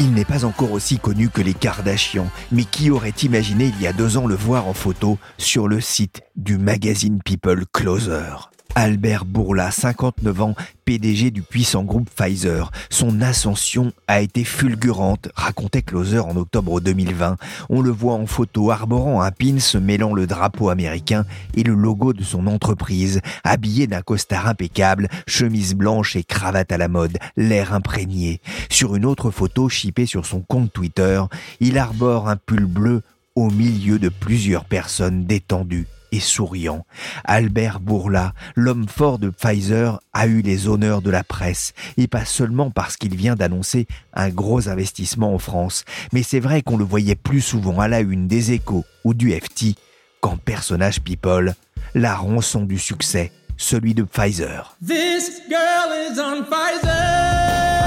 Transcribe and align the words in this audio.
Il 0.00 0.12
n'est 0.12 0.24
pas 0.24 0.44
encore 0.44 0.72
aussi 0.72 0.98
connu 0.98 1.28
que 1.28 1.40
les 1.40 1.54
Kardashians, 1.54 2.30
mais 2.50 2.64
qui 2.64 2.90
aurait 2.90 3.14
imaginé 3.22 3.66
il 3.66 3.80
y 3.80 3.86
a 3.86 3.92
deux 3.92 4.16
ans 4.16 4.26
le 4.26 4.34
voir 4.34 4.66
en 4.66 4.74
photo 4.74 5.18
sur 5.38 5.68
le 5.68 5.80
site 5.80 6.22
du 6.34 6.58
magazine 6.58 7.20
People 7.24 7.64
Closer? 7.72 8.53
Albert 8.76 9.24
Bourla, 9.24 9.70
59 9.70 10.42
ans, 10.42 10.54
PDG 10.84 11.30
du 11.30 11.42
puissant 11.42 11.84
groupe 11.84 12.10
Pfizer. 12.10 12.72
Son 12.90 13.20
ascension 13.20 13.92
a 14.08 14.20
été 14.20 14.42
fulgurante, 14.42 15.28
racontait 15.36 15.82
Closer 15.82 16.18
en 16.18 16.36
octobre 16.36 16.80
2020. 16.80 17.36
On 17.70 17.80
le 17.80 17.90
voit 17.90 18.14
en 18.14 18.26
photo 18.26 18.72
arborant 18.72 19.22
un 19.22 19.30
pin 19.30 19.60
se 19.60 19.78
mêlant 19.78 20.12
le 20.12 20.26
drapeau 20.26 20.70
américain 20.70 21.24
et 21.56 21.62
le 21.62 21.74
logo 21.74 22.12
de 22.12 22.24
son 22.24 22.48
entreprise, 22.48 23.20
habillé 23.44 23.86
d'un 23.86 24.02
costard 24.02 24.48
impeccable, 24.48 25.08
chemise 25.28 25.74
blanche 25.74 26.16
et 26.16 26.24
cravate 26.24 26.72
à 26.72 26.78
la 26.78 26.88
mode, 26.88 27.18
l'air 27.36 27.72
imprégné. 27.74 28.40
Sur 28.70 28.96
une 28.96 29.06
autre 29.06 29.30
photo 29.30 29.68
chippée 29.68 30.06
sur 30.06 30.26
son 30.26 30.40
compte 30.40 30.72
Twitter, 30.72 31.22
il 31.60 31.78
arbore 31.78 32.28
un 32.28 32.36
pull 32.36 32.66
bleu 32.66 33.02
au 33.36 33.50
milieu 33.50 34.00
de 34.00 34.08
plusieurs 34.08 34.64
personnes 34.64 35.26
détendues 35.26 35.86
souriant. 36.20 36.86
Albert 37.24 37.80
Bourla, 37.80 38.34
l'homme 38.56 38.88
fort 38.88 39.18
de 39.18 39.30
Pfizer, 39.30 40.00
a 40.12 40.26
eu 40.26 40.42
les 40.42 40.68
honneurs 40.68 41.02
de 41.02 41.10
la 41.10 41.24
presse, 41.24 41.72
et 41.96 42.06
pas 42.06 42.24
seulement 42.24 42.70
parce 42.70 42.96
qu'il 42.96 43.16
vient 43.16 43.34
d'annoncer 43.34 43.86
un 44.14 44.28
gros 44.28 44.68
investissement 44.68 45.34
en 45.34 45.38
France, 45.38 45.84
mais 46.12 46.22
c'est 46.22 46.40
vrai 46.40 46.62
qu'on 46.62 46.76
le 46.76 46.84
voyait 46.84 47.14
plus 47.14 47.40
souvent 47.40 47.80
à 47.80 47.88
la 47.88 48.00
une 48.00 48.28
des 48.28 48.52
échos 48.52 48.84
ou 49.04 49.14
du 49.14 49.32
FT 49.32 49.76
qu'en 50.20 50.36
personnage 50.36 51.00
people, 51.00 51.54
la 51.94 52.14
rançon 52.14 52.64
du 52.64 52.78
succès, 52.78 53.32
celui 53.56 53.94
de 53.94 54.02
Pfizer. 54.02 54.76
Pfizer. 56.44 57.83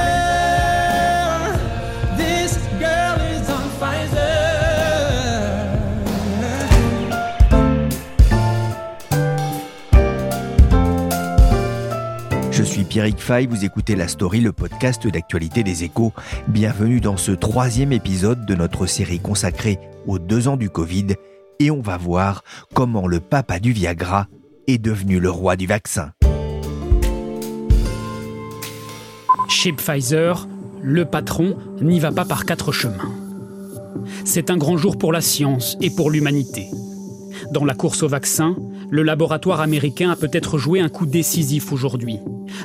Pierrick 12.88 13.20
Fay, 13.20 13.48
vous 13.48 13.66
écoutez 13.66 13.96
La 13.96 14.08
Story, 14.08 14.40
le 14.40 14.54
podcast 14.54 15.06
d'actualité 15.08 15.62
des 15.62 15.84
échos. 15.84 16.14
Bienvenue 16.48 17.02
dans 17.02 17.18
ce 17.18 17.32
troisième 17.32 17.92
épisode 17.92 18.46
de 18.46 18.56
notre 18.56 18.86
série 18.86 19.20
consacrée 19.20 19.78
aux 20.06 20.20
deux 20.20 20.48
ans 20.48 20.56
du 20.56 20.70
Covid 20.70 21.08
et 21.60 21.70
on 21.70 21.82
va 21.82 21.98
voir 21.98 22.44
comment 22.74 23.06
le 23.06 23.20
papa 23.20 23.60
du 23.60 23.74
Viagra 23.74 24.28
est 24.68 24.78
devenu 24.78 25.20
le 25.20 25.30
roi 25.30 25.58
du 25.58 25.68
vaccin. 25.68 26.12
Chez 29.50 29.74
Pfizer, 29.74 30.48
le 30.82 31.06
patron 31.06 31.58
n'y 31.82 32.00
va 32.00 32.12
pas 32.12 32.26
par 32.26 32.46
quatre 32.46 32.72
chemins. 32.72 33.14
C'est 34.24 34.50
un 34.50 34.58
grand 34.58 34.78
jour 34.78 34.98
pour 34.98 35.12
la 35.12 35.22
science 35.22 35.78
et 35.82 35.90
pour 35.90 36.10
l'humanité. 36.10 36.68
Dans 37.52 37.66
la 37.66 37.76
course 37.76 38.04
au 38.04 38.08
vaccin, 38.08 38.56
le 38.90 39.04
laboratoire 39.04 39.62
américain 39.62 40.12
a 40.12 40.16
peut-être 40.16 40.58
joué 40.58 40.80
un 40.80 40.90
coup 40.90 41.06
décisif 41.06 41.72
aujourd'hui. 41.72 42.20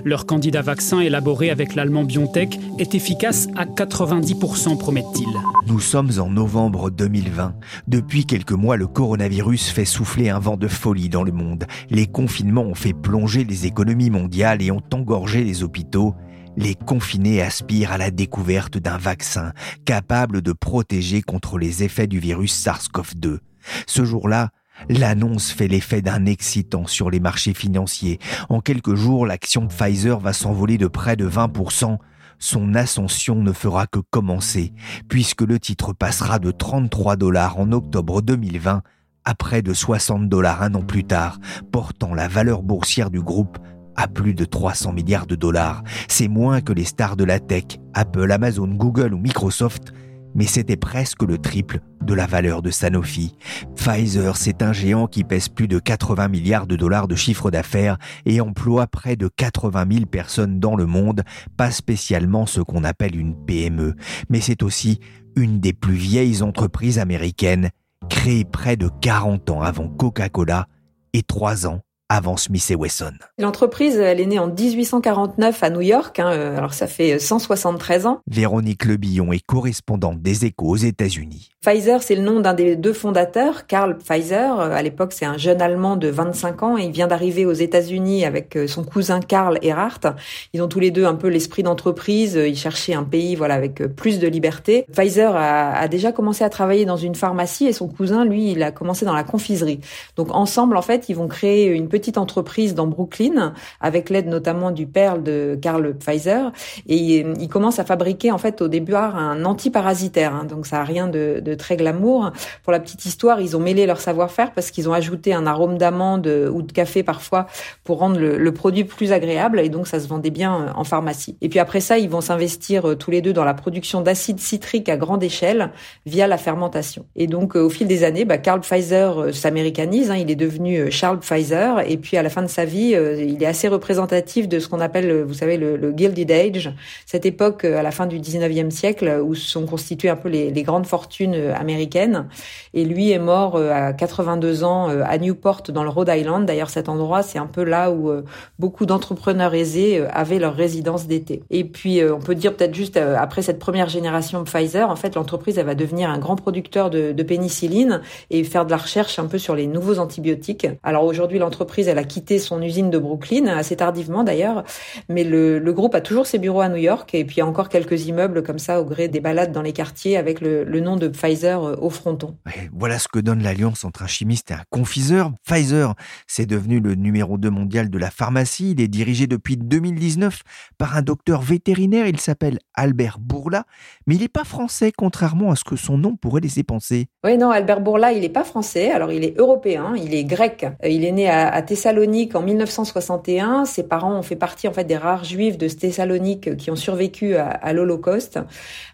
Leur 0.05 0.27
candidat 0.27 0.63
vaccin 0.63 1.01
élaboré 1.01 1.51
avec 1.51 1.75
l'allemand 1.75 2.05
BioNTech 2.05 2.59
est 2.79 2.95
efficace 2.95 3.49
à 3.57 3.65
90%, 3.65 4.79
promettent-ils. 4.79 5.37
Nous 5.67 5.81
sommes 5.81 6.11
en 6.19 6.31
novembre 6.31 6.91
2020. 6.91 7.55
Depuis 7.89 8.25
quelques 8.25 8.53
mois, 8.53 8.77
le 8.77 8.87
coronavirus 8.87 9.71
fait 9.71 9.85
souffler 9.85 10.29
un 10.29 10.39
vent 10.39 10.57
de 10.57 10.69
folie 10.69 11.09
dans 11.09 11.25
le 11.25 11.33
monde. 11.33 11.67
Les 11.91 12.07
confinements 12.07 12.63
ont 12.63 12.75
fait 12.75 12.95
plonger 12.95 13.45
les 13.45 13.67
économies 13.67 14.11
mondiales 14.11 14.63
et 14.63 14.71
ont 14.71 14.83
engorgé 14.93 15.45
les 15.45 15.63
hôpitaux. 15.63 16.15
Les 16.57 16.75
confinés 16.75 17.43
aspirent 17.43 17.93
à 17.93 17.99
la 17.99 18.11
découverte 18.11 18.77
d'un 18.77 18.99
vaccin 18.99 19.53
capable 19.85 20.43
de 20.43 20.53
protéger 20.53 21.23
contre 21.23 21.59
les 21.59 21.83
effets 21.83 22.07
du 22.07 22.19
virus 22.19 22.55
SARS-CoV-2. 22.65 23.39
Ce 23.87 24.05
jour-là, 24.05 24.51
L'annonce 24.89 25.51
fait 25.51 25.69
l'effet 25.69 26.03
d'un 26.03 26.27
excitant 26.27 26.87
sur 26.87 27.11
les 27.11 27.21
marchés 27.21 27.55
financiers. 27.55 28.19
En 28.49 28.61
quelques 28.61 28.95
jours, 28.95 29.27
l'action 29.27 29.63
de 29.65 29.73
Pfizer 29.73 30.19
va 30.19 30.33
s'envoler 30.33 30.79
de 30.79 30.87
près 30.87 31.17
de 31.17 31.29
20%. 31.29 31.99
Son 32.39 32.75
ascension 32.75 33.37
ne 33.37 33.53
fera 33.53 33.87
que 33.87 34.01
commencer, 34.11 34.73
puisque 35.09 35.43
le 35.43 35.61
titre 35.61 35.93
passera 35.93 36.39
de 36.39 36.51
33 36.51 37.17
dollars 37.17 37.59
en 37.59 37.71
octobre 37.73 38.21
2020 38.21 38.83
à 39.25 39.35
près 39.35 39.63
de 39.63 39.73
60 39.73 40.29
dollars 40.29 40.63
un 40.63 40.75
an 40.75 40.83
plus 40.83 41.05
tard, 41.05 41.39
portant 41.71 42.15
la 42.15 42.29
valeur 42.29 42.63
boursière 42.63 43.11
du 43.11 43.21
groupe 43.21 43.59
à 43.95 44.09
plus 44.09 44.35
de 44.35 44.45
300 44.45 44.93
milliards 44.93 45.27
de 45.27 45.37
dollars. 45.37 45.83
C'est 46.09 46.29
moins 46.29 46.61
que 46.61 46.73
les 46.73 46.85
stars 46.85 47.17
de 47.17 47.25
la 47.25 47.39
tech, 47.39 47.65
Apple, 47.95 48.31
Amazon, 48.33 48.69
Google 48.69 49.15
ou 49.15 49.19
Microsoft, 49.19 49.93
mais 50.35 50.47
c'était 50.47 50.77
presque 50.77 51.23
le 51.23 51.39
triple 51.39 51.81
de 52.03 52.15
la 52.15 52.27
valeur 52.27 52.63
de 52.63 52.71
Sanofi. 52.71 53.37
Pfizer, 53.77 54.37
c'est 54.37 54.63
un 54.63 54.73
géant 54.73 55.07
qui 55.07 55.25
pèse 55.25 55.49
plus 55.49 55.69
de 55.69 55.79
80 55.79 56.29
milliards 56.29 56.67
de 56.67 56.77
dollars 56.77 57.09
de 57.09 57.15
chiffre 57.15 57.51
d'affaires 57.51 57.99
et 58.27 58.41
emploie 58.41 58.87
près 58.87 59.17
de 59.17 59.29
80 59.29 59.87
000 59.91 60.07
personnes 60.07 60.59
dans 60.59 60.77
le 60.77 60.87
monde, 60.87 61.23
pas 61.57 61.71
spécialement 61.71 62.47
ce 62.47 62.61
qu'on 62.61 62.85
appelle 62.85 63.17
une 63.17 63.37
PME, 63.45 63.95
mais 64.29 64.41
c'est 64.41 64.63
aussi 64.63 65.01
une 65.37 65.61
des 65.61 65.73
plus 65.73 65.95
vieilles 65.95 66.43
entreprises 66.43 66.99
américaines, 66.99 67.71
créée 68.11 68.45
près 68.45 68.77
de 68.77 68.91
40 69.01 69.51
ans 69.51 69.63
avant 69.63 69.89
Coca-Cola 69.89 70.67
et 71.13 71.23
3 71.23 71.67
ans 71.67 71.83
avant 72.13 72.37
Smith 72.37 72.71
et 72.71 72.75
Wesson. 72.75 73.15
L'entreprise, 73.39 73.97
elle 73.97 74.21
est 74.21 74.27
née 74.27 74.39
en 74.39 74.47
1849 74.47 75.63
à 75.63 75.71
New 75.71 75.81
York, 75.81 76.21
hein, 76.21 76.31
euh, 76.31 76.59
alors 76.59 76.75
ça 76.75 76.87
fait 76.87 77.19
173 77.19 78.05
ans. 78.05 78.21
Véronique 78.31 78.85
Lebillon 78.85 79.33
est 79.33 79.43
correspondante 79.43 80.21
des 80.21 80.45
échos 80.45 80.69
aux 80.69 80.77
États-Unis. 80.77 81.49
Pfizer, 81.63 82.03
c'est 82.03 82.17
le 82.17 82.23
nom 82.23 82.41
d'un 82.41 82.53
des 82.53 82.77
deux 82.77 82.93
fondateurs, 82.93 83.67
Karl 83.67 83.97
Pfizer. 83.97 84.61
Euh, 84.61 84.73
à 84.73 84.83
l'époque, 84.83 85.13
c'est 85.15 85.25
un 85.25 85.39
jeune 85.39 85.63
Allemand 85.63 85.97
de 85.97 86.09
25 86.09 86.63
ans 86.63 86.77
et 86.77 86.83
il 86.83 86.91
vient 86.91 87.07
d'arriver 87.07 87.47
aux 87.47 87.53
États-Unis 87.53 88.27
avec 88.27 88.57
euh, 88.57 88.67
son 88.67 88.85
cousin 88.85 89.21
Karl 89.21 89.59
Erhardt. 89.63 90.15
Ils 90.53 90.61
ont 90.61 90.69
tous 90.69 90.81
les 90.81 90.91
deux 90.91 91.07
un 91.07 91.15
peu 91.15 91.29
l'esprit 91.29 91.63
d'entreprise. 91.63 92.35
Ils 92.35 92.59
cherchaient 92.59 92.95
un 92.95 93.05
pays, 93.05 93.37
voilà, 93.37 93.55
avec 93.55 93.77
plus 93.95 94.19
de 94.19 94.29
liberté. 94.29 94.85
Pfizer 94.93 95.35
a, 95.35 95.73
a 95.73 95.89
déjà 95.89 96.13
commencé 96.13 96.45
à 96.45 96.51
travailler 96.51 96.85
dans 96.85 96.97
une 96.99 97.15
pharmacie 97.15 97.67
et 97.67 97.73
son 97.73 97.89
cousin, 97.89 98.27
lui, 98.27 98.51
il 98.51 98.63
a 98.63 98.71
commencé 98.71 99.07
dans 99.07 99.15
la 99.15 99.25
confiserie. 99.25 99.81
Donc 100.17 100.35
ensemble, 100.35 100.77
en 100.77 100.83
fait, 100.83 101.09
ils 101.09 101.17
vont 101.17 101.29
créer 101.29 101.69
une 101.69 101.89
petite 101.89 102.02
petite 102.03 102.19
entreprise 102.19 102.75
dans 102.75 102.89
Brooklyn, 102.89 103.55
avec 103.81 104.11
l'aide 104.11 104.27
notamment 104.27 104.73
du 104.73 104.87
père 104.87 105.19
de 105.19 105.57
Karl 105.63 105.95
Pfizer. 105.95 106.53
Et 106.89 107.21
il 107.21 107.49
commence 107.49 107.79
à 107.79 107.85
fabriquer 107.85 108.33
en 108.33 108.39
fait 108.39 108.61
au 108.61 108.69
début 108.69 108.95
un 108.95 109.45
antiparasitaire. 109.45 110.35
Hein, 110.35 110.45
donc 110.45 110.67
ça 110.67 110.81
a 110.81 110.85
rien 110.85 111.07
de, 111.09 111.55
très 111.55 111.77
glamour. 111.77 112.33
Pour 112.65 112.73
la 112.73 112.81
petite 112.81 113.05
histoire, 113.05 113.41
ils 113.41 113.57
ont 113.57 113.61
mêlé 113.61 113.87
leur 113.87 114.01
savoir-faire 114.01 114.53
parce 114.53 114.71
qu'ils 114.71 114.89
ont 114.89 114.93
ajouté 114.93 115.33
un 115.33 115.47
arôme 115.47 115.79
d'amande 115.79 116.27
ou 116.27 116.63
de 116.63 116.73
café 116.73 117.03
parfois 117.03 117.47
pour 117.85 117.99
rendre 117.99 118.19
le, 118.19 118.53
produit 118.53 118.85
plus 118.85 119.13
agréable. 119.13 119.61
Et 119.61 119.69
donc 119.69 119.87
ça 119.87 120.01
se 120.01 120.09
vendait 120.09 120.31
bien 120.31 120.73
en 120.75 120.85
pharmacie. 120.85 121.37
Et 121.41 121.49
puis 121.49 121.59
après 121.59 121.81
ça, 121.81 121.99
ils 121.99 122.11
vont 122.11 122.21
s'investir 122.21 122.89
euh, 122.89 122.97
tous 122.97 123.11
les 123.11 123.23
deux 123.23 123.33
dans 123.33 123.45
la 123.45 123.55
production 123.55 124.01
d'acide 124.01 124.41
citrique 124.41 124.89
à 124.89 124.97
grande 124.97 125.23
échelle 125.23 125.71
via 126.05 126.27
la 126.27 126.37
fermentation. 126.37 127.07
Et 127.17 127.27
donc 127.27 127.57
euh, 127.57 127.61
au 127.61 127.71
fil 127.71 127.87
des 127.87 128.05
années, 128.05 128.25
bah, 128.25 128.39
Karl 128.39 128.61
Pfizer 128.61 129.19
euh, 129.19 129.33
s'américanise. 129.33 130.11
Hein, 130.11 130.17
il 130.17 130.31
est 130.31 130.37
devenu 130.37 130.91
Charles 130.91 131.21
Pfizer 131.21 131.82
Et 131.87 131.97
puis 131.97 132.17
à 132.17 132.23
la 132.23 132.31
fin 132.31 132.43
de 132.43 132.49
sa 132.49 132.65
vie, 132.65 132.97
il 133.19 133.43
est 133.43 133.47
assez 133.47 133.69
représentatif 133.69 134.49
de 134.49 134.59
ce 134.59 134.69
qu'on 134.69 134.81
appelle, 134.81 135.23
vous 135.23 135.35
savez, 135.35 135.57
le, 135.57 135.93
Gilded 135.97 136.31
Age, 136.31 136.73
cette 137.07 137.27
époque 137.27 137.65
à 137.65 137.83
la 137.83 137.91
fin 137.91 138.07
du 138.07 138.19
19e 138.19 138.71
siècle 138.71 139.21
où 139.23 139.35
sont 139.35 139.67
constituées 139.67 140.09
un 140.09 140.17
peu 140.17 140.29
les, 140.29 140.51
les 140.51 140.63
grandes 140.63 140.87
fortunes 140.87 141.35
américaines. 141.35 142.27
Et 142.75 142.85
lui 142.85 143.11
est 143.11 143.19
mort 143.19 143.57
à 143.57 143.93
82 143.93 144.65
ans 144.65 144.89
à 144.89 145.19
Newport 145.19 145.63
dans 145.69 145.85
le 145.85 145.91
Rhode 145.91 146.11
Island. 146.13 146.47
D'ailleurs, 146.47 146.71
cet 146.71 146.89
endroit, 146.89 147.23
c'est 147.23 147.39
un 147.39 147.47
peu 147.47 147.65
là 147.65 147.91
où 147.91 148.11
beaucoup 148.59 148.87
d'entrepreneurs 148.87 149.55
aisés 149.55 150.05
avaient 150.11 150.39
leur 150.39 150.55
résidence 150.55 151.07
d'été. 151.07 151.43
Et 151.51 151.65
puis, 151.65 152.01
on 152.05 152.21
peut 152.21 152.35
dire 152.35 152.55
peut-être 152.55 152.75
juste 152.75 152.97
après 152.97 153.43
cette 153.43 153.59
première 153.59 153.89
génération 153.89 154.45
Pfizer, 154.45 154.89
en 154.89 154.97
fait, 154.97 155.15
l'entreprise 155.15 155.59
elle 155.59 155.67
va 155.67 155.75
devenir 155.75 156.11
un 156.11 156.19
grand 156.19 156.37
producteur 156.37 156.91
de, 156.91 157.13
de, 157.13 157.23
pénicilline 157.23 158.01
et 158.31 158.45
faire 158.45 158.67
de 158.67 158.71
la 158.71 158.77
recherche 158.77 159.19
un 159.19 159.27
peu 159.27 159.39
sur 159.39 159.55
les 159.55 159.67
nouveaux 159.67 159.99
antibiotiques. 159.99 160.67
Alors 160.83 161.05
aujourd'hui, 161.05 161.39
l'entreprise 161.39 161.72
elle 161.81 161.99
a 161.99 162.05
quitté 162.05 162.39
son 162.39 162.61
usine 162.63 162.91
de 162.91 162.99
Brooklyn 162.99 163.47
assez 163.47 163.77
tardivement 163.77 164.25
d'ailleurs, 164.25 164.65
mais 165.09 165.25
le, 165.25 165.59
le, 165.59 165.73
groupe 165.73 165.95
a 165.95 166.01
toujours 166.01 166.27
ses 166.27 166.39
bureaux 166.39 166.61
à 166.61 166.69
New 166.69 166.77
York 166.77 167.15
et 167.15 167.25
puis 167.25 167.37
il 167.37 167.39
y 167.39 167.43
a 167.43 167.47
encore 167.47 167.69
quelques 167.69 168.07
immeubles 168.07 168.43
comme 168.43 168.59
ça 168.59 168.81
au 168.81 168.85
gré 168.85 169.09
des 169.09 169.21
balades 169.21 169.53
dans 169.53 169.63
les 169.63 169.73
quartiers 169.73 170.17
avec 170.17 170.41
le, 170.41 170.65
le 170.65 170.81
nom 170.81 170.97
de 170.97 171.09
Pfizer 171.09 171.63
euh, 171.63 171.77
au 171.81 171.91
fronton. 171.91 172.37
voilà 172.73 172.99
ce 172.99 173.09
que 173.09 173.19
donne 173.19 173.43
l'alliance 173.43 173.85
entre 173.85 174.03
un 174.03 174.07
chimiste 174.07 174.51
et 174.51 174.55
un 174.55 174.65
confiseur. 174.71 175.33
Pfizer, 175.45 175.95
c'est 176.27 176.47
devenu 176.47 176.81
le 176.81 176.95
numéro 176.95 177.39
2 177.39 177.51
mondial 177.51 177.91
de 177.91 177.99
la 177.99 178.11
pharmacie. 178.11 178.73
Il 178.73 178.81
est 178.81 178.89
dirigé 178.89 179.27
depuis 179.27 179.57
2019 179.57 180.43
par 180.79 180.97
un 180.97 181.03
docteur 181.03 181.41
vétérinaire. 181.41 182.07
Il 182.07 182.21
s'appelle 182.21 182.59
Albert 182.75 183.19
Bourla, 183.19 183.65
mais 184.07 184.17
il 184.17 184.21
n'est 184.21 184.29
pas 184.29 184.45
français 184.45 184.93
contrairement 184.97 185.51
à 185.51 185.57
ce 185.57 185.65
que 185.65 185.77
son 185.77 185.99
nom 185.99 186.17
pourrait 186.17 186.41
laisser 186.41 186.63
penser. 186.63 187.07
Oui, 187.25 187.39
non, 187.39 187.51
Albert 187.51 187.81
Bourla, 187.81 188.13
il 188.13 188.21
n'est 188.21 188.29
pas 188.29 188.45
français, 188.45 188.91
alors 188.91 189.13
il 189.13 189.25
est 189.25 189.39
européen, 189.39 189.95
il 189.97 190.15
est 190.15 190.25
grec. 190.25 190.65
Euh, 190.65 190.89
il 190.89 191.05
est 191.05 191.13
né 191.13 191.29
à, 191.29 191.62
Thessalonique 191.63 192.35
en 192.35 192.43
1961. 192.43 193.65
Ses 193.65 193.85
parents 193.85 194.17
ont 194.17 194.23
fait 194.23 194.37
partie 194.37 194.69
en 194.69 194.73
fait 194.73 194.85
des 194.85 194.97
rares 194.97 195.25
juifs 195.25 195.59
de 195.59 195.69
Thessalonique 195.69 196.57
qui 196.57 196.71
ont 196.71 196.77
survécu 196.77 197.37
à, 197.37 197.73
l'Holocauste. 197.73 198.39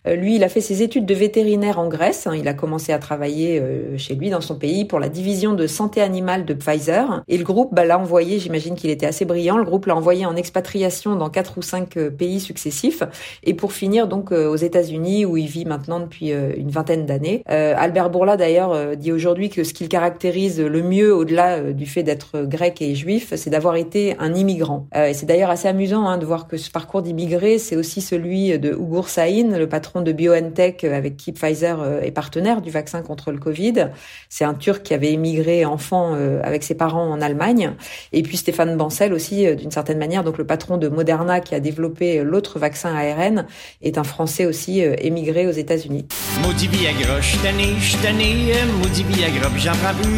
Euh, 0.07 0.15
lui, 0.15 0.37
il 0.37 0.45
a 0.45 0.49
fait 0.49 0.61
ses 0.61 0.83
études 0.83 1.07
de 1.07 1.15
vétérinaire 1.15 1.79
en 1.79 1.89
Grèce. 1.89 2.27
Hein. 2.27 2.35
Il 2.37 2.49
a 2.49 2.55
commencé 2.55 2.93
à 2.93 2.99
travailler 2.99 3.61
euh, 3.61 3.97
chez 3.99 4.15
lui 4.15 4.31
dans 4.31 4.41
son 4.41 4.57
pays 4.57 4.85
pour 4.85 5.01
la 5.01 5.09
division 5.09 5.55
de 5.55 5.67
santé 5.67 6.01
animale 6.01 6.45
de 6.45 6.55
Pfizer. 6.55 7.23
Et 7.29 7.39
le 7.39 7.45
groupe 7.45 7.75
bah, 7.75 7.85
l'a 7.85 7.99
envoyé, 7.99 8.39
j'imagine 8.39 8.75
qu'il 8.75 8.91
était 8.91 9.07
assez 9.07 9.25
brillant, 9.25 9.57
le 9.57 9.65
groupe 9.65 9.87
l'a 9.87 9.97
envoyé 9.97 10.27
en 10.27 10.37
expatriation 10.37 11.17
dans 11.17 11.31
quatre 11.31 11.59
ou 11.59 11.63
cinq 11.63 11.99
pays 12.17 12.41
successifs. 12.41 13.03
Et 13.43 13.55
pour 13.55 13.73
finir 13.73 14.09
donc 14.09 14.33
aux 14.33 14.57
États-Unis 14.57 15.25
où 15.25 15.37
il 15.37 15.47
vit 15.47 15.65
maintenant 15.65 16.01
depuis 16.01 16.33
euh, 16.33 16.53
une 16.57 16.71
vingtaine 16.71 17.07
d'années. 17.07 17.43
Euh, 17.51 17.75
Albert 17.77 18.11
Bourla 18.11 18.37
d'ailleurs 18.37 18.73
euh, 18.73 18.95
dit 18.95 19.13
aujourd'hui 19.13 19.49
que 19.49 19.65
ce 19.65 19.73
qu'il 19.73 19.89
caractérise 19.89 20.61
le 20.61 20.83
mieux 20.83 21.15
au-delà 21.15 21.73
du 21.73 21.87
fait 21.87 22.03
d'être 22.03 22.41
grec 22.59 22.83
et 22.83 22.97
juif, 22.97 23.33
c'est 23.37 23.51
d'avoir 23.51 23.77
été 23.77 24.17
un 24.19 24.35
immigrant. 24.35 24.89
et 24.95 25.15
c'est 25.15 25.27
d'ailleurs 25.27 25.51
assez 25.51 25.69
amusant 25.69 26.09
hein, 26.09 26.19
de 26.19 26.27
voir 26.27 26.49
que 26.49 26.57
ce 26.57 26.71
parcours 26.71 27.03
d'immigré, 27.03 27.59
c'est 27.59 27.77
aussi 27.77 28.01
celui 28.01 28.59
de 28.59 28.71
Ugur 28.73 29.09
Sahin, 29.09 29.57
le 29.57 29.69
patron 29.69 30.01
de 30.01 30.11
BioNTech 30.11 30.83
avec 30.83 31.17
qui 31.17 31.33
Pfizer 31.33 32.03
est 32.03 32.11
partenaire 32.11 32.61
du 32.61 32.71
vaccin 32.71 33.03
contre 33.03 33.31
le 33.31 33.39
Covid. 33.39 33.91
C'est 34.29 34.45
un 34.45 34.55
Turc 34.55 34.83
qui 34.83 34.93
avait 34.93 35.13
émigré 35.13 35.65
enfant 35.65 36.15
avec 36.43 36.65
ses 36.65 36.75
parents 36.75 37.09
en 37.09 37.21
Allemagne. 37.21 37.75
Et 38.13 38.23
puis 38.23 38.37
Stéphane 38.37 38.77
Bancel 38.77 39.13
aussi, 39.13 39.55
d'une 39.55 39.71
certaine 39.71 39.99
manière, 39.99 40.25
donc 40.25 40.39
le 40.39 40.47
patron 40.47 40.79
de 40.79 40.89
Moderna 40.89 41.41
qui 41.41 41.55
a 41.55 41.61
développé 41.61 42.25
l'autre 42.25 42.59
vaccin 42.59 42.93
ARN, 42.95 43.47
est 43.83 43.99
un 43.99 44.05
Français 44.05 44.47
aussi 44.47 44.81
émigré 44.81 45.47
aux 45.47 45.53
États-Unis. 45.53 46.07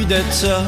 De 0.09 0.17
ça. 0.31 0.63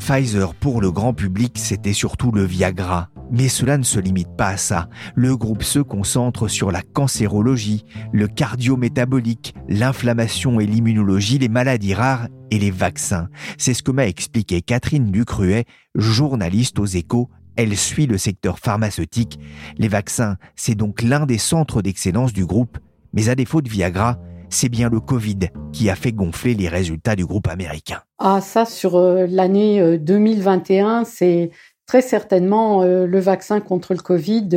Pfizer 0.00 0.54
pour 0.54 0.80
le 0.80 0.90
grand 0.90 1.14
public, 1.14 1.58
c'était 1.58 1.92
surtout 1.92 2.32
le 2.32 2.44
Viagra. 2.44 3.08
Mais 3.30 3.48
cela 3.48 3.78
ne 3.78 3.82
se 3.82 3.98
limite 3.98 4.36
pas 4.36 4.48
à 4.48 4.56
ça. 4.56 4.88
Le 5.14 5.36
groupe 5.36 5.62
se 5.62 5.78
concentre 5.78 6.48
sur 6.48 6.72
la 6.72 6.82
cancérologie, 6.82 7.84
le 8.12 8.26
cardiométabolique, 8.26 9.54
l'inflammation 9.68 10.60
et 10.60 10.66
l'immunologie, 10.66 11.38
les 11.38 11.48
maladies 11.48 11.94
rares 11.94 12.28
et 12.50 12.58
les 12.58 12.70
vaccins. 12.70 13.28
C'est 13.58 13.74
ce 13.74 13.82
que 13.82 13.92
m'a 13.92 14.06
expliqué 14.06 14.60
Catherine 14.60 15.10
Ducruet, 15.10 15.64
journaliste 15.94 16.78
aux 16.78 16.86
échos 16.86 17.30
elle 17.56 17.76
suit 17.76 18.06
le 18.06 18.18
secteur 18.18 18.58
pharmaceutique. 18.58 19.38
Les 19.76 19.88
vaccins, 19.88 20.36
c'est 20.56 20.74
donc 20.74 21.02
l'un 21.02 21.26
des 21.26 21.38
centres 21.38 21.82
d'excellence 21.82 22.32
du 22.32 22.46
groupe, 22.46 22.78
mais 23.12 23.28
à 23.28 23.34
défaut 23.34 23.60
de 23.60 23.68
Viagra, 23.68 24.18
c'est 24.52 24.68
bien 24.68 24.88
le 24.88 25.00
Covid 25.00 25.38
qui 25.72 25.90
a 25.90 25.94
fait 25.94 26.12
gonfler 26.12 26.54
les 26.54 26.68
résultats 26.68 27.16
du 27.16 27.26
groupe 27.26 27.48
américain. 27.48 28.02
Ah 28.18 28.40
ça, 28.40 28.64
sur 28.64 28.96
euh, 28.96 29.26
l'année 29.28 29.98
2021, 29.98 31.02
euh, 31.02 31.04
c'est 31.06 31.50
très 31.86 32.02
certainement 32.02 32.82
euh, 32.82 33.06
le 33.06 33.18
vaccin 33.18 33.60
contre 33.60 33.94
le 33.94 34.00
Covid 34.00 34.48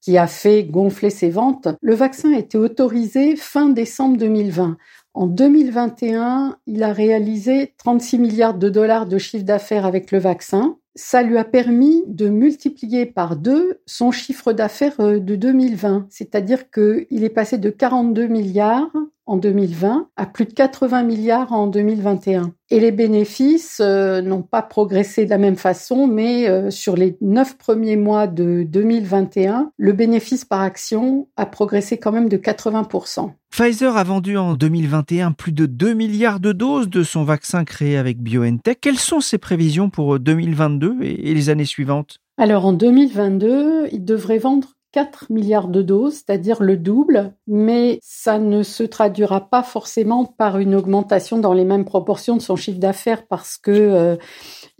qui 0.00 0.16
a 0.16 0.26
fait 0.26 0.64
gonfler 0.64 1.10
ses 1.10 1.30
ventes. 1.30 1.68
Le 1.80 1.94
vaccin 1.94 2.32
a 2.32 2.38
été 2.38 2.56
autorisé 2.56 3.36
fin 3.36 3.68
décembre 3.68 4.16
2020. 4.16 4.76
En 5.14 5.26
2021, 5.26 6.56
il 6.66 6.82
a 6.82 6.92
réalisé 6.92 7.74
36 7.78 8.18
milliards 8.18 8.54
de 8.54 8.68
dollars 8.68 9.06
de 9.06 9.18
chiffre 9.18 9.44
d'affaires 9.44 9.86
avec 9.86 10.12
le 10.12 10.18
vaccin 10.18 10.76
ça 10.98 11.22
lui 11.22 11.38
a 11.38 11.44
permis 11.44 12.02
de 12.08 12.28
multiplier 12.28 13.06
par 13.06 13.36
deux 13.36 13.80
son 13.86 14.10
chiffre 14.10 14.52
d'affaires 14.52 14.98
de 14.98 15.36
2020. 15.36 16.08
C'est-à-dire 16.10 16.72
qu'il 16.72 17.22
est 17.22 17.28
passé 17.28 17.56
de 17.56 17.70
42 17.70 18.26
milliards 18.26 18.90
en 19.28 19.36
2020 19.36 20.08
à 20.16 20.26
plus 20.26 20.46
de 20.46 20.52
80 20.52 21.02
milliards 21.04 21.52
en 21.52 21.66
2021. 21.66 22.52
Et 22.70 22.80
les 22.80 22.92
bénéfices 22.92 23.80
euh, 23.80 24.20
n'ont 24.20 24.42
pas 24.42 24.62
progressé 24.62 25.24
de 25.24 25.30
la 25.30 25.38
même 25.38 25.56
façon, 25.56 26.06
mais 26.06 26.48
euh, 26.48 26.70
sur 26.70 26.96
les 26.96 27.16
neuf 27.20 27.56
premiers 27.56 27.96
mois 27.96 28.26
de 28.26 28.64
2021, 28.68 29.70
le 29.76 29.92
bénéfice 29.92 30.44
par 30.44 30.62
action 30.62 31.28
a 31.36 31.46
progressé 31.46 31.98
quand 31.98 32.12
même 32.12 32.28
de 32.28 32.36
80%. 32.36 33.30
Pfizer 33.50 33.96
a 33.96 34.04
vendu 34.04 34.36
en 34.36 34.54
2021 34.54 35.32
plus 35.32 35.52
de 35.52 35.66
2 35.66 35.94
milliards 35.94 36.40
de 36.40 36.52
doses 36.52 36.88
de 36.88 37.02
son 37.02 37.24
vaccin 37.24 37.64
créé 37.64 37.96
avec 37.96 38.20
BioNTech. 38.20 38.78
Quelles 38.80 38.98
sont 38.98 39.20
ses 39.20 39.38
prévisions 39.38 39.90
pour 39.90 40.18
2022 40.18 40.96
et 41.02 41.34
les 41.34 41.48
années 41.50 41.64
suivantes? 41.64 42.18
Alors 42.38 42.66
en 42.66 42.72
2022, 42.72 43.88
il 43.92 44.04
devrait 44.04 44.38
vendre 44.38 44.77
4 44.98 45.30
milliards 45.30 45.68
de 45.68 45.80
doses, 45.80 46.14
c'est-à-dire 46.14 46.60
le 46.60 46.76
double, 46.76 47.32
mais 47.46 48.00
ça 48.02 48.40
ne 48.40 48.64
se 48.64 48.82
traduira 48.82 49.48
pas 49.48 49.62
forcément 49.62 50.24
par 50.24 50.58
une 50.58 50.74
augmentation 50.74 51.38
dans 51.38 51.52
les 51.52 51.64
mêmes 51.64 51.84
proportions 51.84 52.36
de 52.36 52.42
son 52.42 52.56
chiffre 52.56 52.80
d'affaires 52.80 53.24
parce 53.28 53.58
que 53.58 53.70
euh, 53.70 54.16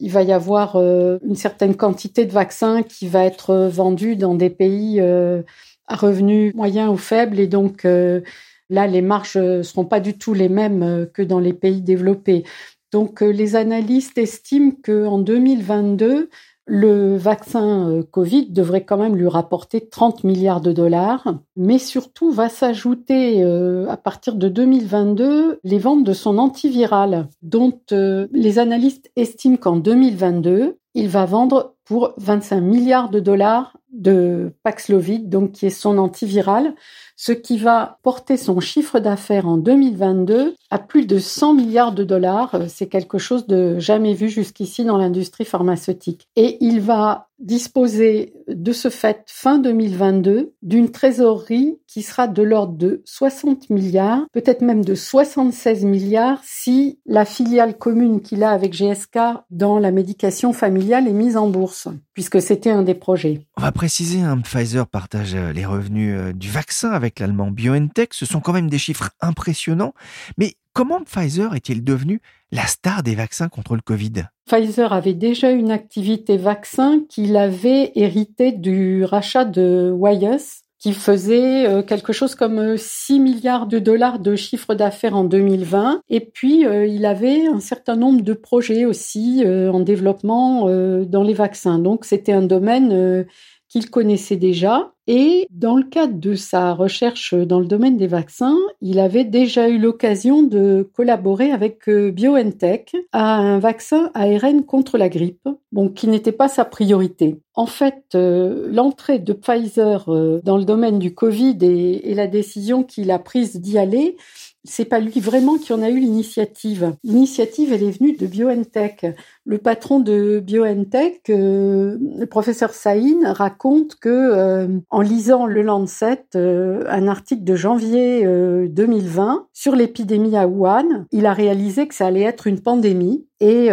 il 0.01 0.11
va 0.11 0.25
y 0.25 0.33
avoir 0.33 0.75
euh, 0.75 1.19
une 1.25 1.37
certaine 1.37 1.77
quantité 1.77 2.27
de 2.27 2.33
vaccins 2.33 2.83
qui 2.83 3.07
va 3.07 3.25
être 3.25 3.69
vendue 3.69 4.17
dans 4.17 4.35
des 4.35 4.51
pays 4.51 5.01
euh, 5.01 5.43
à 5.87 5.95
revenus 5.95 6.53
moyens 6.57 6.91
ou 6.91 6.97
faibles 6.97 7.39
et 7.39 7.47
donc 7.47 7.85
là 7.85 8.87
les 8.89 9.03
marges 9.03 9.63
seront 9.63 9.85
pas 9.85 10.01
du 10.01 10.19
tout 10.19 10.35
les 10.35 10.49
mêmes 10.49 11.07
que 11.15 11.23
dans 11.23 11.39
les 11.39 11.53
pays 11.53 11.81
développés. 11.81 12.43
Donc 12.91 13.21
les 13.21 13.55
analystes 13.55 14.19
estiment 14.19 14.73
que 14.83 15.07
en 15.07 15.19
2022 15.19 16.29
le 16.69 17.17
vaccin 17.17 17.89
euh, 17.89 18.03
Covid 18.03 18.51
devrait 18.51 18.85
quand 18.85 18.99
même 18.99 19.17
lui 19.17 19.27
rapporter 19.27 19.89
30 19.89 20.23
milliards 20.23 20.61
de 20.61 20.73
dollars, 20.73 21.35
mais 21.57 21.79
surtout 21.79 22.31
va 22.31 22.49
s'ajouter 22.49 23.43
euh, 23.43 23.89
à 23.89 23.97
partir 23.97 24.35
de 24.35 24.49
2022 24.49 25.61
les 25.65 25.79
ventes 25.79 26.05
de 26.05 26.13
son 26.13 26.39
antiviral, 26.39 27.29
dont 27.43 27.81
euh, 27.93 28.29
les 28.33 28.59
analystes 28.59 29.11
estiment 29.17 29.57
qu'en 29.57 29.77
2022, 29.77 30.77
il 30.95 31.09
va 31.09 31.25
vendre 31.25 31.75
pour 31.85 32.13
25 32.19 32.61
milliards 32.61 33.09
de 33.09 33.21
dollars 33.21 33.79
de 33.93 34.53
Paxlovid, 34.63 35.29
donc 35.29 35.53
qui 35.53 35.67
est 35.67 35.71
son 35.71 35.99
antiviral, 35.99 36.75
ce 37.17 37.33
qui 37.33 37.59
va 37.59 37.99
porter 38.03 38.37
son 38.37 38.61
chiffre 38.61 39.01
d'affaires 39.01 39.49
en 39.49 39.57
2022 39.57 40.55
à 40.71 40.79
plus 40.79 41.07
de 41.07 41.19
100 41.19 41.55
milliards 41.55 41.93
de 41.93 42.05
dollars. 42.05 42.57
C'est 42.69 42.87
quelque 42.87 43.19
chose 43.19 43.47
de 43.47 43.79
jamais 43.79 44.15
vu 44.15 44.29
jusqu'ici 44.29 44.85
dans 44.85 44.99
l'industrie 44.99 45.45
pharmaceutique. 45.45 46.29
Et 46.37 46.59
il 46.61 46.81
va 46.81 47.29
disposer 47.39 48.33
de 48.49 48.73
ce 48.73 48.89
fait 48.89 49.23
fin 49.27 49.59
2022 49.59 50.55
d'une 50.63 50.91
trésorerie 50.91 51.79
qui 51.87 52.03
sera 52.03 52.27
de 52.27 52.43
l'ordre 52.43 52.75
de 52.75 53.03
60 53.05 53.71
milliards, 53.71 54.27
peut-être 54.33 54.61
même 54.61 54.85
de 54.85 54.95
76 54.95 55.85
milliards 55.85 56.41
si 56.43 56.99
la 57.07 57.25
filiale 57.25 57.79
commune 57.79 58.21
qu'il 58.21 58.43
a 58.43 58.51
avec 58.51 58.73
GSK 58.73 59.19
dans 59.51 59.79
la 59.79 59.93
médication 59.93 60.53
familiale 60.53 61.07
est 61.07 61.13
mise 61.13 61.37
en 61.37 61.49
bourse, 61.49 61.89
puisque 62.13 62.43
c'était 62.43 62.71
un 62.71 62.83
des 62.83 62.95
projets. 62.95 63.41
Préciser, 63.79 64.23
hein, 64.23 64.41
Pfizer 64.41 64.89
partage 64.89 65.37
euh, 65.37 65.53
les 65.53 65.65
revenus 65.65 66.13
euh, 66.13 66.33
du 66.33 66.51
vaccin 66.51 66.91
avec 66.91 67.21
l'allemand 67.21 67.53
BioNTech. 67.53 68.13
Ce 68.13 68.27
sont 68.27 68.41
quand 68.41 68.53
même 68.53 68.69
des 68.69 68.77
chiffres 68.77 69.11
impressionnants. 69.21 69.95
Mais 70.37 70.55
comment 70.73 71.01
Pfizer 71.05 71.55
est-il 71.55 71.85
devenu 71.85 72.21
la 72.51 72.67
star 72.67 73.05
des 73.05 73.15
vaccins 73.15 73.49
contre 73.49 73.77
le 73.77 73.81
Covid? 73.81 74.25
Pfizer 74.47 74.93
avait 74.93 75.15
déjà 75.15 75.53
une 75.53 75.71
activité 75.71 76.39
vaccin 76.39 77.03
qu'il 77.09 77.37
avait 77.37 77.93
hérité 77.95 78.51
du 78.51 79.05
rachat 79.05 79.45
de 79.45 79.93
Wyeth 79.95 80.63
qui 80.81 80.93
faisait 80.93 81.85
quelque 81.89 82.13
chose 82.13 82.37
comme 82.37 82.77
6 82.77 83.19
milliards 83.19 83.67
de 83.67 83.81
dollars 83.81 84.21
de 84.21 84.37
chiffre 84.37 84.75
d'affaires 84.75 85.17
en 85.17 85.25
2020. 85.25 86.03
Et 86.09 86.21
puis, 86.21 86.61
il 86.61 87.05
avait 87.05 87.49
un 87.49 87.59
certain 87.59 87.97
nombre 87.97 88.23
de 88.23 88.33
projets 88.33 88.85
aussi 88.85 89.43
en 89.45 89.81
développement 89.81 90.69
dans 91.05 91.25
les 91.25 91.35
vaccins. 91.35 91.81
Donc, 91.81 92.05
c'était 92.05 92.31
un 92.31 92.43
domaine 92.43 93.27
qu'il 93.69 93.91
connaissait 93.91 94.37
déjà. 94.37 94.93
Et 95.07 95.47
dans 95.51 95.77
le 95.77 95.85
cadre 95.85 96.19
de 96.19 96.35
sa 96.35 96.75
recherche 96.75 97.35
dans 97.35 97.61
le 97.61 97.67
domaine 97.67 97.97
des 97.97 98.07
vaccins, 98.07 98.59
il 98.83 98.99
avait 98.99 99.25
déjà 99.25 99.69
eu 99.69 99.79
l'occasion 99.79 100.43
de 100.43 100.89
collaborer 100.95 101.51
avec 101.51 101.89
euh, 101.89 102.11
BioNTech 102.11 102.95
à 103.13 103.37
un 103.37 103.59
vaccin 103.59 104.11
ARN 104.15 104.65
contre 104.65 104.99
la 104.99 105.09
grippe, 105.09 105.49
bon, 105.73 105.89
qui 105.89 106.09
n'était 106.09 106.33
pas 106.33 106.49
sa 106.49 106.67
priorité. 106.67 107.41
En 107.59 107.67
fait, 107.67 108.15
euh, 108.15 108.69
l'entrée 108.71 109.19
de 109.19 109.33
Pfizer 109.33 110.05
euh, 110.07 110.41
dans 110.45 110.59
le 110.59 110.65
domaine 110.65 111.01
du 111.01 111.13
Covid 111.13 111.59
et 111.61 112.15
la 112.15 112.29
décision 112.29 112.85
qu'il 112.85 113.11
a 113.11 113.19
prise 113.19 113.57
d'y 113.57 113.79
aller, 113.79 114.17
c'est 114.63 114.85
pas 114.85 115.01
lui 115.01 115.19
vraiment 115.19 115.59
qui 115.59 115.73
en 115.73 115.83
a 115.83 115.91
eu 115.91 115.99
l'initiative. 115.99 116.95
L'initiative, 117.03 117.73
elle 117.73 117.83
est 117.83 117.91
venue 117.91 118.17
de 118.17 118.29
BioNTech. 118.29 119.07
Le 119.45 119.59
patron 119.59 119.99
de 119.99 120.39
BioNTech, 120.39 121.23
euh, 121.31 121.99
le 122.01 122.27
professeur 122.27 122.71
Saïn, 122.71 123.27
raconte 123.33 123.97
que 123.97 124.69
en 124.91 125.01
lisant 125.01 125.47
le 125.47 125.63
Lancet, 125.63 126.27
un 126.35 127.09
article 127.09 127.43
de 127.43 127.57
janvier 127.57 128.25
2020 128.69 129.49
sur 129.53 129.75
l'épidémie 129.75 130.37
à 130.37 130.47
Wuhan, 130.47 131.07
il 131.11 131.27
a 131.27 131.33
réalisé 131.33 131.89
que 131.89 131.95
ça 131.97 132.07
allait 132.07 132.23
être 132.23 132.47
une 132.47 132.61
pandémie 132.61 133.27
et 133.41 133.69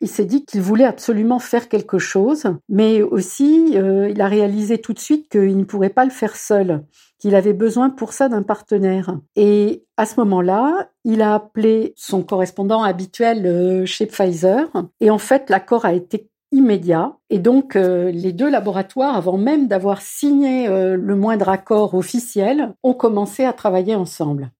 il 0.00 0.08
s'est 0.08 0.24
dit 0.24 0.44
qu'il 0.44 0.62
voulait 0.62 0.84
absolument 0.84 1.38
faire 1.38 1.68
quelque 1.68 1.98
chose, 1.98 2.44
mais 2.68 3.02
aussi 3.02 3.72
il 3.72 4.20
a 4.20 4.28
réalisé 4.28 4.78
tout 4.78 4.92
de 4.92 4.98
suite 4.98 5.28
qu'il 5.28 5.56
ne 5.56 5.64
pourrait 5.64 5.88
pas 5.88 6.04
le 6.04 6.10
faire 6.10 6.36
seul 6.36 6.84
qu'il 7.18 7.34
avait 7.34 7.52
besoin 7.52 7.90
pour 7.90 8.12
ça 8.12 8.28
d'un 8.28 8.42
partenaire. 8.42 9.18
Et 9.36 9.84
à 9.96 10.06
ce 10.06 10.18
moment-là, 10.20 10.90
il 11.04 11.22
a 11.22 11.34
appelé 11.34 11.92
son 11.96 12.22
correspondant 12.22 12.82
habituel 12.82 13.44
euh, 13.46 13.86
chez 13.86 14.06
Pfizer. 14.06 14.68
Et 15.00 15.10
en 15.10 15.18
fait, 15.18 15.50
l'accord 15.50 15.84
a 15.84 15.92
été 15.92 16.28
immédiat. 16.52 17.16
Et 17.28 17.38
donc, 17.38 17.76
euh, 17.76 18.10
les 18.10 18.32
deux 18.32 18.48
laboratoires, 18.48 19.16
avant 19.16 19.36
même 19.36 19.68
d'avoir 19.68 20.00
signé 20.00 20.68
euh, 20.68 20.96
le 20.96 21.16
moindre 21.16 21.48
accord 21.48 21.94
officiel, 21.94 22.72
ont 22.82 22.94
commencé 22.94 23.44
à 23.44 23.52
travailler 23.52 23.94
ensemble. 23.94 24.50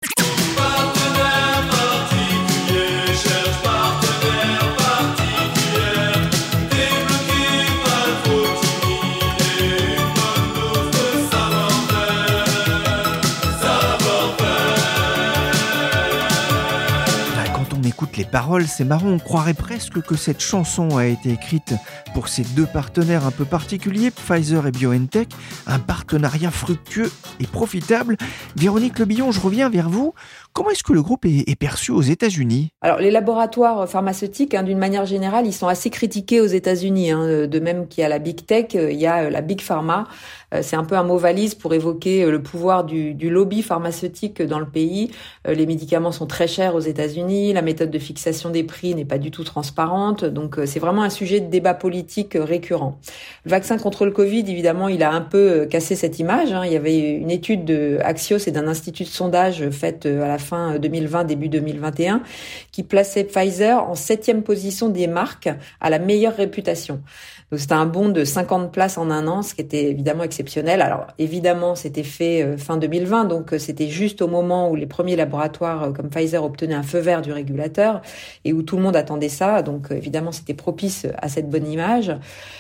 Les 18.17 18.25
paroles, 18.25 18.67
c'est 18.67 18.85
marrant, 18.85 19.09
on 19.09 19.19
croirait 19.19 19.55
presque 19.55 20.01
que 20.03 20.17
cette 20.17 20.41
chanson 20.41 20.97
a 20.97 21.07
été 21.07 21.31
écrite 21.31 21.75
pour 22.15 22.29
ces 22.29 22.43
deux 22.43 22.67
partenaires 22.67 23.27
un 23.27 23.31
peu 23.31 23.45
particuliers, 23.45 24.11
Pfizer 24.11 24.67
et 24.67 24.71
BioNTech, 24.71 25.29
un 25.67 25.79
partenariat 25.79 26.51
fructueux 26.51 27.11
et 27.41 27.47
profitable. 27.47 28.17
Véronique 28.57 28.99
Lebillon, 28.99 29.33
je 29.33 29.41
reviens 29.41 29.69
vers 29.69 29.89
vous. 29.89 30.15
Comment 30.53 30.71
est-ce 30.71 30.83
que 30.83 30.93
le 30.93 31.03
groupe 31.03 31.25
est, 31.25 31.59
perçu 31.59 31.93
aux 31.93 32.03
États-Unis? 32.03 32.73
Alors, 32.83 32.99
les 32.99 33.11
laboratoires 33.11 33.89
pharmaceutiques, 33.89 34.55
hein, 34.55 34.63
d'une 34.63 34.79
manière 34.79 35.07
générale, 35.07 35.47
ils 35.47 35.53
sont 35.53 35.69
assez 35.69 35.91
critiqués 35.91 36.41
aux 36.41 36.47
États-Unis. 36.47 37.13
Hein. 37.13 37.47
De 37.47 37.61
même 37.61 37.87
qu'il 37.87 38.03
y 38.03 38.05
a 38.05 38.09
la 38.09 38.19
big 38.19 38.45
tech, 38.45 38.75
il 38.75 38.99
y 38.99 39.07
a 39.07 39.31
la 39.31 39.41
big 39.41 39.61
pharma. 39.61 40.09
Euh, 40.55 40.61
c'est 40.63 40.77
un 40.77 40.85
peu 40.85 40.97
un 40.97 41.03
mot 41.03 41.19
valise 41.19 41.55
pour 41.55 41.75
évoquer 41.75 42.25
euh, 42.25 42.31
le 42.31 42.43
pouvoir 42.43 42.85
du, 42.85 43.15
lobby 43.29 43.63
pharmaceutique 43.63 44.41
dans 44.43 44.59
le 44.59 44.67
pays. 44.67 45.11
Euh, 45.47 45.55
les 45.55 45.67
médicaments 45.67 46.13
sont 46.13 46.27
très 46.27 46.47
chers 46.47 46.75
aux 46.75 46.81
États-Unis. 46.81 47.53
La 47.53 47.63
méthode 47.63 47.91
de 47.91 47.99
fixation 47.99 48.51
des 48.51 48.65
prix 48.65 48.95
n'est 48.95 49.05
pas 49.05 49.19
du 49.19 49.31
tout 49.31 49.45
transparente. 49.45 50.25
Donc, 50.25 50.57
c'est 50.65 50.81
vraiment 50.81 51.03
un 51.03 51.11
sujet 51.11 51.41
de 51.41 51.49
débat 51.49 51.75
politique 51.75 52.37
récurrent. 52.39 52.99
Le 53.45 53.51
vaccin 53.51 53.79
contre 53.79 54.05
le 54.07 54.11
Covid, 54.11 54.41
évidemment, 54.41 54.89
il 54.89 55.03
a 55.03 55.13
un 55.13 55.21
peu 55.21 55.67
cassé 55.67 55.95
cette 55.97 56.19
image. 56.19 56.53
Hein. 56.53 56.63
Il 56.65 56.73
y 56.73 56.77
avait 56.77 56.99
une 56.99 57.31
étude 57.31 57.65
de 57.65 57.99
Axios 58.03 58.39
et 58.47 58.51
d'un 58.51 58.69
institut 58.69 59.05
de 59.05 59.09
sondage 59.09 59.69
faite 59.71 60.07
à 60.07 60.29
la 60.29 60.39
fin 60.39 60.79
2020, 60.79 61.25
début 61.25 61.49
2021, 61.49 62.23
qui 62.73 62.83
plaçait 62.83 63.25
Pfizer 63.25 63.83
en 63.89 63.95
septième 63.95 64.43
position 64.43 64.89
des 64.89 65.07
marques 65.07 65.51
à 65.81 65.91
la 65.91 65.99
meilleure 65.99 66.37
réputation. 66.37 67.01
C'était 67.57 67.73
un 67.73 67.87
bond 67.87 68.11
de 68.11 68.25
50 68.25 68.73
places 68.73 68.99
en 68.99 69.11
un 69.11 69.27
an, 69.27 69.43
ce 69.43 69.55
qui 69.55 69.63
était 69.63 69.85
évidemment 69.85 70.23
exceptionnel. 70.23 70.38
Alors 70.67 71.07
évidemment, 71.19 71.75
c'était 71.75 72.03
fait 72.03 72.43
euh, 72.43 72.57
fin 72.57 72.77
2020, 72.77 73.25
donc 73.25 73.53
euh, 73.53 73.59
c'était 73.59 73.89
juste 73.89 74.23
au 74.23 74.29
moment 74.29 74.71
où 74.71 74.77
les 74.77 74.87
premiers 74.87 75.17
laboratoires 75.17 75.85
euh, 75.85 75.91
comme 75.93 76.11
Pfizer 76.11 76.45
obtenaient 76.45 76.75
un 76.75 76.83
feu 76.83 76.99
vert 76.99 77.23
du 77.23 77.33
régulateur 77.33 78.03
et 78.45 78.53
où 78.53 78.63
tout 78.63 78.77
le 78.77 78.83
monde 78.83 78.97
attendait 78.97 79.29
ça. 79.29 79.63
Donc 79.63 79.89
évidemment, 79.91 80.33
c'était 80.33 80.55
propice 80.55 81.07
à 81.21 81.29
cette 81.29 81.49
bonne 81.49 81.67
image. 81.67 82.15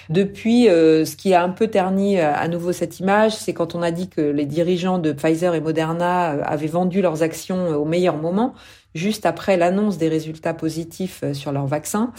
Depuis, 0.09 0.65
ce 0.65 1.17
qui 1.17 1.35
a 1.35 1.43
un 1.43 1.51
peu 1.51 1.69
terni 1.69 2.19
à 2.19 2.49
nouveau 2.49 2.73
cette 2.73 2.99
image, 2.99 3.33
c'est 3.33 3.53
quand 3.53 3.75
on 3.75 3.83
a 3.83 3.91
dit 3.91 4.09
que 4.09 4.21
les 4.21 4.47
dirigeants 4.47 4.99
de 4.99 5.13
Pfizer 5.13 5.55
et 5.55 5.61
Moderna 5.61 6.31
avaient 6.45 6.67
vendu 6.67 7.03
leurs 7.03 7.23
actions 7.23 7.69
au 7.69 7.85
meilleur 7.85 8.17
moment 8.17 8.55
juste 8.95 9.27
après 9.27 9.57
l'annonce 9.57 9.99
des 9.99 10.09
résultats 10.09 10.55
positifs 10.55 11.21
euh, 11.23 11.35
sur 11.35 11.53
leur 11.53 11.67
vaccin. 11.67 12.13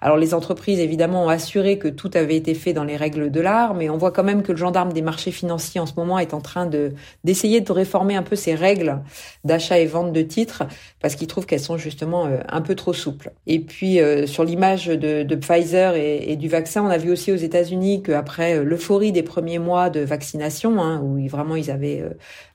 Alors 0.00 0.16
les 0.16 0.34
entreprises 0.34 0.80
évidemment 0.80 1.26
ont 1.26 1.28
assuré 1.28 1.78
que 1.78 1.88
tout 1.88 2.10
avait 2.14 2.36
été 2.36 2.54
fait 2.54 2.72
dans 2.72 2.84
les 2.84 2.96
règles 2.96 3.30
de 3.30 3.40
l'art, 3.40 3.74
mais 3.74 3.88
on 3.88 3.96
voit 3.96 4.10
quand 4.10 4.24
même 4.24 4.42
que 4.42 4.52
le 4.52 4.58
gendarme 4.58 4.92
des 4.92 5.02
marchés 5.02 5.30
financiers 5.30 5.80
en 5.80 5.86
ce 5.86 5.94
moment 5.96 6.18
est 6.18 6.34
en 6.34 6.40
train 6.40 6.66
de 6.66 6.92
d'essayer 7.24 7.60
de 7.60 7.72
réformer 7.72 8.16
un 8.16 8.22
peu 8.22 8.36
ces 8.36 8.54
règles 8.54 9.00
d'achat 9.44 9.78
et 9.78 9.86
vente 9.86 10.12
de 10.12 10.22
titres 10.22 10.64
parce 11.00 11.14
qu'il 11.14 11.26
trouve 11.26 11.46
qu'elles 11.46 11.60
sont 11.60 11.78
justement 11.78 12.26
euh, 12.26 12.38
un 12.48 12.60
peu 12.60 12.74
trop 12.74 12.92
souples. 12.92 13.32
Et 13.46 13.60
puis 13.60 14.00
euh, 14.00 14.26
sur 14.26 14.44
l'image 14.44 14.86
de, 14.86 15.36
Pfizer 15.36 15.94
et, 15.94 16.32
et, 16.32 16.36
du 16.36 16.48
vaccin, 16.48 16.82
on 16.82 16.88
a 16.88 16.98
vu 16.98 17.10
aussi 17.10 17.30
aux 17.30 17.36
États-Unis 17.36 18.02
qu'après 18.02 18.64
l'euphorie 18.64 19.12
des 19.12 19.22
premiers 19.22 19.58
mois 19.58 19.90
de 19.90 20.00
vaccination, 20.00 20.80
hein, 20.80 21.00
où 21.02 21.26
vraiment 21.28 21.56
ils 21.56 21.70
avaient 21.70 22.02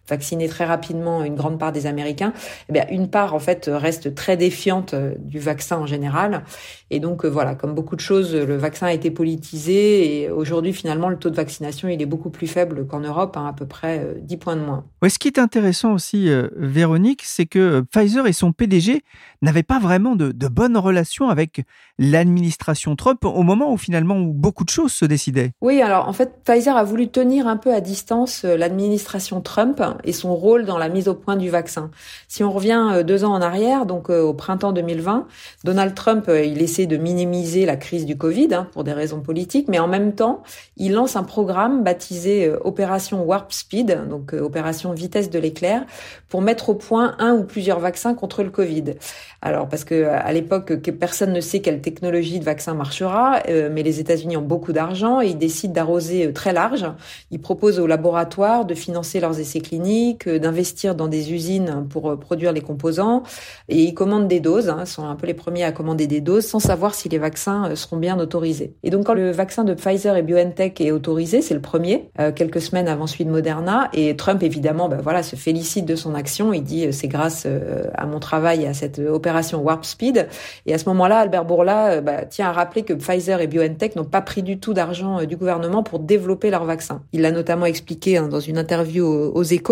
vacciner 0.08 0.48
très 0.48 0.66
rapidement 0.66 1.24
une 1.24 1.36
grande 1.36 1.60
part 1.60 1.72
des 1.72 1.88
Américains, 1.88 2.34
eh 2.70 2.74
bien 2.74 2.86
une 2.90 3.10
part 3.10 3.34
en 3.34 3.40
fait 3.40 3.70
reste 3.72 4.14
très 4.16 4.38
défiante 4.38 4.94
euh, 4.94 5.14
du 5.20 5.40
vaccin 5.40 5.78
en 5.78 5.86
général. 5.86 6.44
Et 6.90 7.00
donc 7.00 7.24
euh, 7.24 7.30
voilà, 7.30 7.56
comme 7.56 7.74
beaucoup 7.74 7.96
de 7.96 8.02
choses, 8.02 8.36
le 8.36 8.58
vaccin 8.58 8.88
a 8.88 8.94
été 8.94 9.12
politisé 9.12 10.22
et 10.24 10.30
aujourd'hui 10.30 10.74
finalement 10.74 11.10
le 11.10 11.18
taux 11.18 11.30
de 11.30 11.36
vaccination 11.36 11.88
il 11.88 12.02
est 12.02 12.06
beaucoup 12.06 12.30
plus 12.30 12.48
faible 12.48 12.86
qu'en 12.88 13.00
Europe, 13.00 13.38
hein, 13.38 13.48
à 13.48 13.54
peu 13.54 13.66
près 13.66 14.16
10 14.22 14.34
euh, 14.34 14.38
points 14.38 14.56
de 14.56 14.62
moins. 14.62 14.86
ce 15.08 15.20
qui 15.20 15.28
est 15.28 15.40
intéressant 15.40 15.94
aussi, 15.94 16.30
Véronique, 16.56 17.22
c'est 17.24 17.46
que 17.46 17.82
Pfizer 17.92 18.28
et 18.28 18.34
son 18.34 18.52
PDG 18.52 19.04
n'avaient 19.42 19.64
pas 19.64 19.80
vraiment 19.80 20.16
de, 20.16 20.32
de 20.32 20.48
bonnes 20.48 20.78
relations 20.78 21.30
avec 21.30 21.64
l'administration 21.98 22.96
Trump 22.96 23.24
au 23.26 23.44
moment 23.44 23.72
où 23.72 23.78
finalement 23.78 24.18
où 24.18 24.34
beaucoup 24.34 24.64
de 24.64 24.70
choses 24.70 24.92
se 24.92 25.06
décidaient. 25.06 25.52
Oui, 25.62 25.82
alors 25.82 26.08
en 26.08 26.14
fait 26.14 26.42
Pfizer 26.44 26.76
a 26.76 26.84
voulu 26.84 27.10
tenir 27.10 27.48
un 27.48 27.58
peu 27.58 27.74
à 27.74 27.82
distance 27.82 28.44
l'administration 28.44 29.42
Trump 29.42 29.82
et 30.04 30.14
son 30.14 30.36
rôle 30.36 30.66
dans 30.66 30.78
la 30.78 30.90
mise 30.90 31.08
au 31.08 31.14
point 31.14 31.36
du 31.36 31.50
vaccin. 31.50 31.92
Si 32.28 32.44
on 32.44 32.52
revient 32.52 32.90
euh, 32.94 33.04
deux 33.04 33.24
ans 33.24 33.34
en 33.34 33.42
arrière, 33.42 33.86
donc 33.86 34.10
euh, 34.10 34.22
au 34.22 34.34
printemps 34.34 34.72
2020, 34.72 35.28
Donald 35.64 35.94
Trump, 35.96 36.26
euh, 36.28 36.44
il 36.44 36.62
essaie 36.62 36.86
de 36.86 36.98
minimiser 36.98 37.66
la 37.66 37.76
crise 37.76 38.06
du 38.06 38.18
Covid 38.18 38.54
hein, 38.54 38.68
pour 38.72 38.84
des 38.84 38.94
raisons 38.94 39.22
politiques, 39.22 39.68
mais 39.68 39.80
en 39.80 39.88
même 39.88 40.14
temps, 40.14 40.44
il 40.78 40.94
lance 40.94 41.16
un 41.16 41.24
programme 41.24 41.84
baptisé 41.84 42.52
Opération 42.64 43.24
Warp 43.24 43.52
Speed, 43.52 44.08
donc 44.10 44.34
opération 44.34 44.94
vitesse 44.94 45.30
de 45.30 45.40
l'éclair, 45.40 45.86
pour 46.30 46.42
mettre 46.42 46.70
au 46.70 46.76
point 46.76 47.16
un 47.20 47.34
ou 47.34 47.44
plusieurs 47.44 47.80
vaccins 47.80 48.14
contre 48.14 48.44
le 48.44 48.50
Covid. 48.50 48.96
Alors 49.42 49.68
parce 49.68 49.84
que 49.84 50.06
à 50.06 50.32
l'époque, 50.32 50.82
que 50.82 50.92
personne 50.92 51.34
ne 51.34 51.42
sait 51.42 51.60
quelle 51.62 51.82
technologie 51.82 52.40
de 52.40 52.46
vaccin 52.46 52.74
marchera, 52.74 53.40
mais 53.48 53.84
les 53.84 54.00
États-Unis 54.00 54.38
ont 54.38 54.42
beaucoup 54.42 54.74
d'argent 54.74 55.22
et 55.22 55.28
ils 55.28 55.38
décident 55.38 55.74
d'arroser 55.74 56.32
très 56.34 56.54
large. 56.54 56.86
Ils 57.32 57.42
proposent 57.42 57.80
aux 57.80 57.88
laboratoires 57.88 58.66
de 58.66 58.74
financer 58.74 59.20
leurs 59.20 59.40
essais 59.40 59.62
cliniques 59.62 59.81
euh, 60.28 60.40
d'investir 60.40 60.96
dans 60.96 61.08
des 61.08 61.34
usines 61.34 61.86
pour 61.90 62.10
euh, 62.10 62.16
produire 62.16 62.52
les 62.52 62.62
composants. 62.62 63.24
Et 63.70 63.84
ils 63.84 63.94
commandent 63.94 64.28
des 64.28 64.40
doses, 64.40 64.70
hein, 64.70 64.86
sont 64.86 65.06
un 65.06 65.16
peu 65.16 65.28
les 65.28 65.34
premiers 65.34 65.64
à 65.64 65.72
commander 65.72 66.08
des 66.08 66.22
doses 66.22 66.46
sans 66.46 66.60
savoir 66.60 66.96
si 66.96 67.10
les 67.10 67.18
vaccins 67.18 67.70
euh, 67.70 67.76
seront 67.76 67.98
bien 67.98 68.20
autorisés. 68.20 68.76
Et 68.84 68.90
donc 68.90 69.06
quand 69.06 69.14
le 69.14 69.32
vaccin 69.32 69.64
de 69.64 69.74
Pfizer 69.74 70.16
et 70.16 70.24
BioNTech 70.24 70.80
est 70.82 70.92
autorisé, 70.92 71.42
c'est 71.42 71.54
le 71.54 71.62
premier, 71.62 72.10
quelques 72.36 72.62
semaines 72.62 72.88
avant 72.88 73.08
celui 73.08 73.26
de 73.26 73.32
Moderna. 73.32 73.90
Et 73.94 74.16
Trump 74.16 74.44
évidemment, 74.44 74.90
ben 74.90 75.00
voilà, 75.02 75.24
se 75.24 75.36
félicite 75.36 75.86
de 75.86 75.96
son 75.96 76.14
action. 76.16 76.54
Il 76.54 76.64
dit 76.64 76.92
c'est 76.92 77.08
grâce 77.08 77.48
à 77.96 78.06
mon 78.06 78.20
travail 78.20 78.66
à 78.66 78.74
cette 78.74 79.00
opération 79.00 79.62
Warp 79.62 79.86
Speed. 79.86 80.28
Et 80.66 80.74
à 80.74 80.78
ce 80.78 80.86
moment-là, 80.90 81.20
Albert 81.20 81.46
Bourla 81.46 82.02
bah, 82.02 82.26
tient 82.26 82.48
à 82.48 82.52
rappeler 82.52 82.84
que 82.84 82.94
Pfizer 82.94 83.42
et 83.42 83.48
BioNTech 83.48 83.96
n'ont 83.96 84.06
pas 84.06 84.22
pris 84.22 84.44
du 84.44 84.60
tout 84.60 84.74
d'argent 84.74 85.24
du 85.24 85.38
gouvernement 85.38 85.84
pour 85.84 86.00
développer 86.00 86.50
leur 86.50 86.66
vaccin. 86.66 87.02
Il 87.14 87.22
l'a 87.22 87.32
notamment 87.32 87.66
expliqué 87.66 88.18
hein, 88.18 88.28
dans 88.28 88.40
une 88.40 88.58
interview 88.58 89.06
aux 89.06 89.44
Échos 89.44 89.71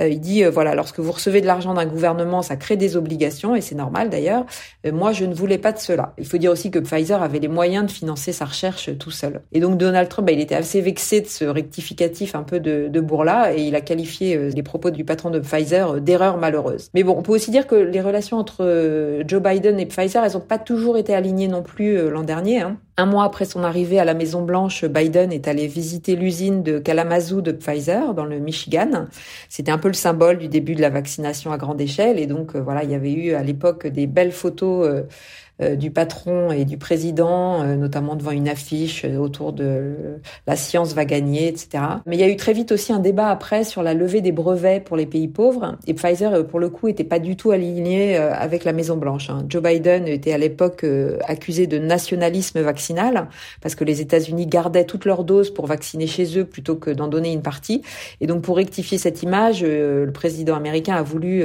euh, 0.00 0.08
il 0.08 0.20
dit 0.20 0.44
euh, 0.44 0.50
voilà, 0.50 0.74
lorsque 0.74 1.00
vous 1.00 1.12
recevez 1.12 1.40
de 1.40 1.46
l'argent 1.46 1.74
d'un 1.74 1.86
gouvernement, 1.86 2.42
ça 2.42 2.56
crée 2.56 2.76
des 2.76 2.96
obligations, 2.96 3.54
et 3.54 3.60
c'est 3.60 3.74
normal 3.74 4.10
d'ailleurs. 4.10 4.44
Euh, 4.86 4.92
moi, 4.92 5.12
je 5.12 5.24
ne 5.24 5.34
voulais 5.34 5.58
pas 5.58 5.72
de 5.72 5.78
cela. 5.78 6.12
Il 6.18 6.26
faut 6.26 6.38
dire 6.38 6.50
aussi 6.50 6.70
que 6.70 6.78
Pfizer 6.78 7.22
avait 7.22 7.38
les 7.38 7.48
moyens 7.48 7.86
de 7.86 7.90
financer 7.90 8.32
sa 8.32 8.44
recherche 8.44 8.90
tout 8.98 9.10
seul. 9.10 9.42
Et 9.52 9.60
donc 9.60 9.78
Donald 9.78 10.08
Trump, 10.08 10.26
bah, 10.26 10.32
il 10.32 10.40
était 10.40 10.54
assez 10.54 10.80
vexé 10.80 11.20
de 11.20 11.26
ce 11.26 11.44
rectificatif 11.44 12.34
un 12.34 12.42
peu 12.42 12.60
de, 12.60 13.00
bourla, 13.00 13.54
et 13.54 13.62
il 13.62 13.76
a 13.76 13.80
qualifié 13.80 14.50
les 14.50 14.62
propos 14.62 14.90
du 14.90 15.04
patron 15.04 15.30
de 15.30 15.38
Pfizer 15.38 16.00
d'erreur 16.00 16.36
malheureuse. 16.36 16.90
Mais 16.94 17.04
bon, 17.04 17.14
on 17.16 17.22
peut 17.22 17.32
aussi 17.32 17.50
dire 17.50 17.66
que 17.66 17.76
les 17.76 18.00
relations 18.00 18.38
entre 18.38 19.22
Joe 19.26 19.40
Biden 19.40 19.78
et 19.78 19.86
Pfizer, 19.86 20.24
elles 20.24 20.32
n'ont 20.32 20.40
pas 20.40 20.58
toujours 20.58 20.98
été 20.98 21.14
alignées 21.14 21.48
non 21.48 21.62
plus 21.62 22.10
l'an 22.10 22.24
dernier. 22.24 22.60
Hein. 22.60 22.78
Un 23.00 23.06
mois 23.06 23.22
après 23.22 23.44
son 23.44 23.62
arrivée 23.62 24.00
à 24.00 24.04
la 24.04 24.12
Maison 24.12 24.42
Blanche, 24.42 24.84
Biden 24.84 25.32
est 25.32 25.46
allé 25.46 25.68
visiter 25.68 26.16
l'usine 26.16 26.64
de 26.64 26.80
Kalamazoo 26.80 27.42
de 27.42 27.52
Pfizer 27.52 28.12
dans 28.12 28.24
le 28.24 28.40
Michigan. 28.40 29.06
C'était 29.48 29.70
un 29.70 29.78
peu 29.78 29.86
le 29.86 29.94
symbole 29.94 30.38
du 30.38 30.48
début 30.48 30.74
de 30.74 30.80
la 30.80 30.90
vaccination 30.90 31.52
à 31.52 31.58
grande 31.58 31.80
échelle 31.80 32.18
et 32.18 32.26
donc 32.26 32.56
euh, 32.56 32.60
voilà, 32.60 32.82
il 32.82 32.90
y 32.90 32.96
avait 32.96 33.12
eu 33.12 33.34
à 33.34 33.44
l'époque 33.44 33.86
des 33.86 34.08
belles 34.08 34.32
photos 34.32 34.88
euh, 34.88 35.02
du 35.60 35.90
patron 35.90 36.52
et 36.52 36.64
du 36.64 36.78
président, 36.78 37.62
euh, 37.62 37.74
notamment 37.74 38.14
devant 38.14 38.30
une 38.30 38.48
affiche 38.48 39.04
euh, 39.04 39.16
autour 39.16 39.52
de 39.52 40.20
la 40.46 40.54
science 40.54 40.94
va 40.94 41.04
gagner, 41.04 41.48
etc. 41.48 41.82
Mais 42.06 42.16
il 42.16 42.20
y 42.20 42.22
a 42.22 42.28
eu 42.28 42.36
très 42.36 42.52
vite 42.52 42.70
aussi 42.70 42.92
un 42.92 43.00
débat 43.00 43.28
après 43.28 43.64
sur 43.64 43.82
la 43.82 43.92
levée 43.92 44.20
des 44.20 44.30
brevets 44.30 44.84
pour 44.84 44.96
les 44.96 45.06
pays 45.06 45.26
pauvres. 45.26 45.76
Et 45.86 45.94
Pfizer, 45.94 46.46
pour 46.46 46.60
le 46.60 46.68
coup, 46.68 46.86
était 46.86 47.02
pas 47.02 47.18
du 47.18 47.36
tout 47.36 47.50
aligné 47.50 48.16
avec 48.16 48.64
la 48.64 48.72
Maison 48.72 48.96
Blanche. 48.96 49.30
Hein. 49.30 49.44
Joe 49.48 49.62
Biden 49.62 50.06
était 50.06 50.32
à 50.32 50.38
l'époque 50.38 50.86
accusé 51.26 51.66
de 51.66 51.78
nationalisme 51.78 52.60
vaccinal 52.60 53.28
parce 53.60 53.74
que 53.74 53.84
les 53.84 54.00
États-Unis 54.00 54.46
gardaient 54.46 54.84
toutes 54.84 55.04
leurs 55.04 55.24
doses 55.24 55.52
pour 55.52 55.66
vacciner 55.66 56.06
chez 56.06 56.38
eux 56.38 56.44
plutôt 56.44 56.76
que 56.76 56.90
d'en 56.90 57.08
donner 57.08 57.32
une 57.32 57.42
partie. 57.42 57.82
Et 58.20 58.26
donc, 58.26 58.42
pour 58.42 58.56
rectifier 58.56 58.98
cette 58.98 59.22
image, 59.22 59.62
le 59.64 60.10
président 60.12 60.54
américain 60.54 60.94
a 60.94 61.02
voulu, 61.02 61.44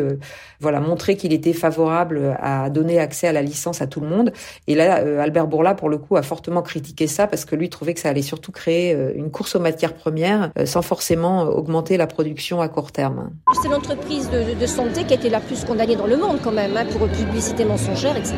voilà, 0.59 0.79
montrer 0.79 1.15
qu'il 1.15 1.33
était 1.33 1.53
favorable 1.53 2.37
à 2.39 2.69
donner 2.69 2.99
accès 2.99 3.27
à 3.27 3.31
la 3.31 3.41
licence 3.41 3.81
à 3.81 3.87
tout 3.87 4.02
monde. 4.03 4.31
Et 4.67 4.75
là, 4.75 4.99
euh, 4.99 5.19
Albert 5.19 5.47
Bourla, 5.47 5.75
pour 5.75 5.89
le 5.89 5.97
coup, 5.97 6.15
a 6.15 6.21
fortement 6.21 6.61
critiqué 6.61 7.07
ça 7.07 7.27
parce 7.27 7.45
que 7.45 7.55
lui 7.55 7.69
trouvait 7.69 7.93
que 7.93 7.99
ça 7.99 8.09
allait 8.09 8.21
surtout 8.21 8.51
créer 8.51 8.93
euh, 8.93 9.11
une 9.15 9.31
course 9.31 9.55
aux 9.55 9.59
matières 9.59 9.93
premières 9.93 10.51
euh, 10.57 10.65
sans 10.65 10.81
forcément 10.81 11.43
augmenter 11.43 11.97
la 11.97 12.07
production 12.07 12.61
à 12.61 12.67
court 12.67 12.91
terme. 12.91 13.31
C'est 13.61 13.69
l'entreprise 13.69 14.29
de, 14.29 14.65
santé 14.65 15.03
qui 15.03 15.13
a 15.13 15.17
été 15.17 15.29
la 15.29 15.39
plus 15.39 15.65
condamnée 15.65 15.95
dans 15.95 16.07
le 16.07 16.17
monde 16.17 16.37
quand 16.43 16.51
même, 16.51 16.75
hein, 16.77 16.85
pour 16.91 17.07
publicité 17.07 17.65
mensongère, 17.65 18.15
etc. 18.17 18.35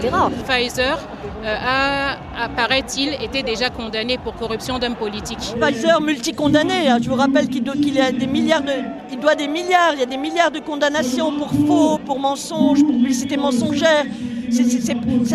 Pfizer 0.48 1.00
a, 1.45 2.17
paraît-il, 2.55 3.13
été 3.24 3.43
déjà 3.43 3.69
condamné 3.69 4.17
pour 4.17 4.36
corruption 4.36 4.79
d'hommes 4.79 4.95
politiques. 4.95 5.55
Pfizer 5.62 6.01
multicondamné, 6.01 6.89
hein. 6.89 6.98
je 7.01 7.10
vous 7.10 7.15
rappelle 7.15 7.48
qu'il 7.48 7.63
doit, 7.63 7.75
a 7.75 8.12
des 8.12 8.27
milliards 8.27 8.63
de, 8.63 8.72
il 9.12 9.19
doit 9.19 9.36
des 9.36 9.48
milliards, 9.48 9.93
il 9.93 10.00
y 10.00 10.03
a 10.03 10.07
des 10.07 10.17
milliards 10.17 10.51
de 10.51 10.60
condamnations 10.60 11.31
pour 11.38 11.51
faux, 11.67 12.00
pour 12.00 12.19
mensonges, 12.19 12.81
pour 12.81 12.95
publicité 12.95 13.38
mensongère 13.38 14.05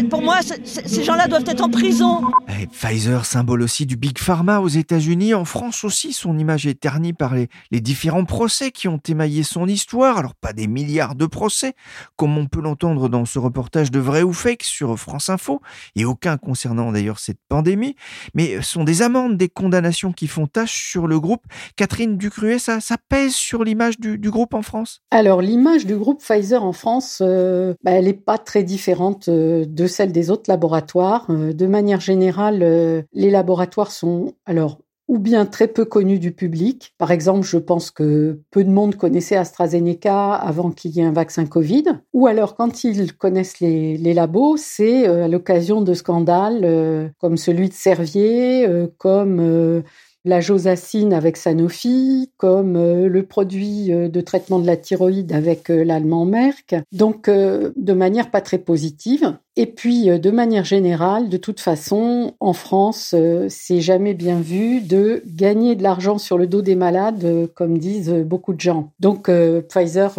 pour 0.09 0.23
moi, 0.23 0.39
ces 0.65 1.05
gens-là 1.05 1.29
doivent 1.29 1.45
être 1.47 1.63
en 1.63 1.71
prison. 1.71 2.23
Et 2.61 2.67
Pfizer, 2.67 3.25
symbole 3.25 3.63
aussi 3.63 3.87
du 3.87 3.97
Big 3.97 4.19
Pharma 4.19 4.61
aux 4.61 4.69
États-Unis, 4.69 5.35
en 5.35 5.45
France 5.45 5.85
aussi, 5.85 6.13
son 6.13 6.39
image 6.39 6.67
est 6.67 6.79
ternie 6.79 7.13
par 7.13 7.35
les, 7.35 7.49
les, 7.71 7.81
différents 7.81 8.25
procès 8.25 8.71
qui 8.71 8.89
ont 8.89 9.01
émaillé 9.09 9.43
son 9.43 9.67
histoire. 9.67 10.19
Alors 10.19 10.35
pas 10.35 10.53
des 10.53 10.67
milliards 10.67 11.15
de 11.15 11.27
procès, 11.27 11.75
comme 12.17 12.37
on 12.39 12.47
peut 12.47 12.61
l'entendre 12.61 13.09
dans 13.09 13.25
ce 13.25 13.39
reportage 13.39 13.91
de 13.91 13.99
Vrai 13.99 14.23
ou 14.23 14.33
Fake 14.33 14.63
sur 14.63 14.99
France 14.99 15.29
Info, 15.29 15.61
et 15.97 16.05
aucun 16.05 16.37
concernant 16.37 16.93
d'ailleurs 16.93 17.19
cette 17.19 17.41
pandémie, 17.49 17.97
mais 18.35 18.61
sont 18.63 18.85
des 18.85 19.03
amendes, 19.03 19.37
des 19.37 19.49
condamnations 19.49 20.13
qui 20.13 20.27
font 20.27 20.47
tâche 20.47 20.91
sur 20.91 21.07
le 21.07 21.19
groupe. 21.21 21.45
Catherine 21.77 22.17
Ducruet, 22.17 22.59
ça, 22.59 22.81
ça 22.81 22.97
pèse 23.09 23.35
sur 23.35 23.65
l'image 23.65 23.99
du, 23.99 24.19
du, 24.19 24.31
groupe 24.31 24.55
en 24.55 24.63
France? 24.63 25.03
Alors 25.11 25.43
l'image 25.43 25.87
du 25.87 25.97
groupe 25.97 26.23
Pfizer 26.23 26.63
en 26.63 26.73
France, 26.73 27.23
euh, 27.25 27.75
bah, 27.83 27.93
elle 27.93 28.05
n'est 28.05 28.13
pas 28.13 28.39
très 28.39 28.63
différente 28.63 29.00
euh, 29.29 29.65
de 29.67 29.87
celle 29.87 30.13
des 30.13 30.31
autres 30.31 30.49
laboratoires. 30.49 31.27
Euh, 31.31 31.53
de 31.53 31.67
manière 31.67 32.01
générale, 32.01 32.61
euh, 32.63 33.03
les 33.13 33.31
laboratoires 33.31 33.93
sont 33.93 34.35
alors 34.47 34.79
ou 35.09 35.19
bien 35.19 35.45
très 35.45 35.67
peu 35.67 35.85
connus 35.85 36.21
du 36.21 36.31
public. 36.31 36.95
Par 36.97 37.11
exemple, 37.11 37.45
je 37.45 37.57
pense 37.57 37.91
que 37.91 38.41
peu 38.53 38.63
de 38.63 38.71
monde 38.71 38.95
connaissait 38.95 39.35
AstraZeneca 39.35 40.35
avant 40.35 40.71
qu'il 40.71 40.93
y 40.93 41.01
ait 41.01 41.05
un 41.05 41.13
vaccin 41.13 41.47
Covid. 41.47 41.83
Ou 42.13 42.29
alors, 42.29 42.55
quand 42.55 42.85
ils 42.85 43.13
connaissent 43.17 43.59
les, 43.59 44.15
labos, 44.15 44.57
c'est 44.57 45.07
à 45.07 45.27
l'occasion 45.27 45.81
de 45.81 45.95
scandales 45.95 47.13
comme 47.19 47.37
celui 47.37 47.69
de 47.69 47.75
Servier, 47.75 48.69
comme 48.99 49.83
la 50.25 50.41
josacine 50.41 51.15
avec 51.15 51.37
Sanofi, 51.37 52.31
comme 52.37 52.77
euh, 52.77 53.09
le 53.09 53.25
produit 53.25 53.93
euh, 53.93 54.09
de 54.09 54.21
traitement 54.21 54.59
de 54.59 54.67
la 54.67 54.77
thyroïde 54.77 55.33
avec 55.33 55.71
euh, 55.71 55.83
l'allemand 55.83 56.27
Merck. 56.27 56.75
Donc, 56.93 57.29
de 57.29 57.93
manière 57.93 58.31
pas 58.31 58.41
très 58.41 58.59
positive. 58.59 59.37
Et 59.57 59.67
puis, 59.67 60.07
de 60.07 60.31
manière 60.31 60.65
générale, 60.65 61.29
de 61.29 61.37
toute 61.37 61.61
façon, 61.61 62.35
en 62.41 62.53
France, 62.53 63.15
c'est 63.49 63.81
jamais 63.81 64.15
bien 64.15 64.41
vu 64.41 64.81
de 64.81 65.23
gagner 65.27 65.75
de 65.77 65.83
l'argent 65.83 66.19
sur 66.19 66.39
le 66.39 66.47
dos 66.47 66.63
des 66.63 66.77
malades, 66.77 67.49
comme 67.55 67.79
disent 67.79 68.11
beaucoup 68.11 68.55
de 68.55 68.61
gens. 68.61 68.93
Donc, 69.01 69.31
Pfizer, 69.69 70.13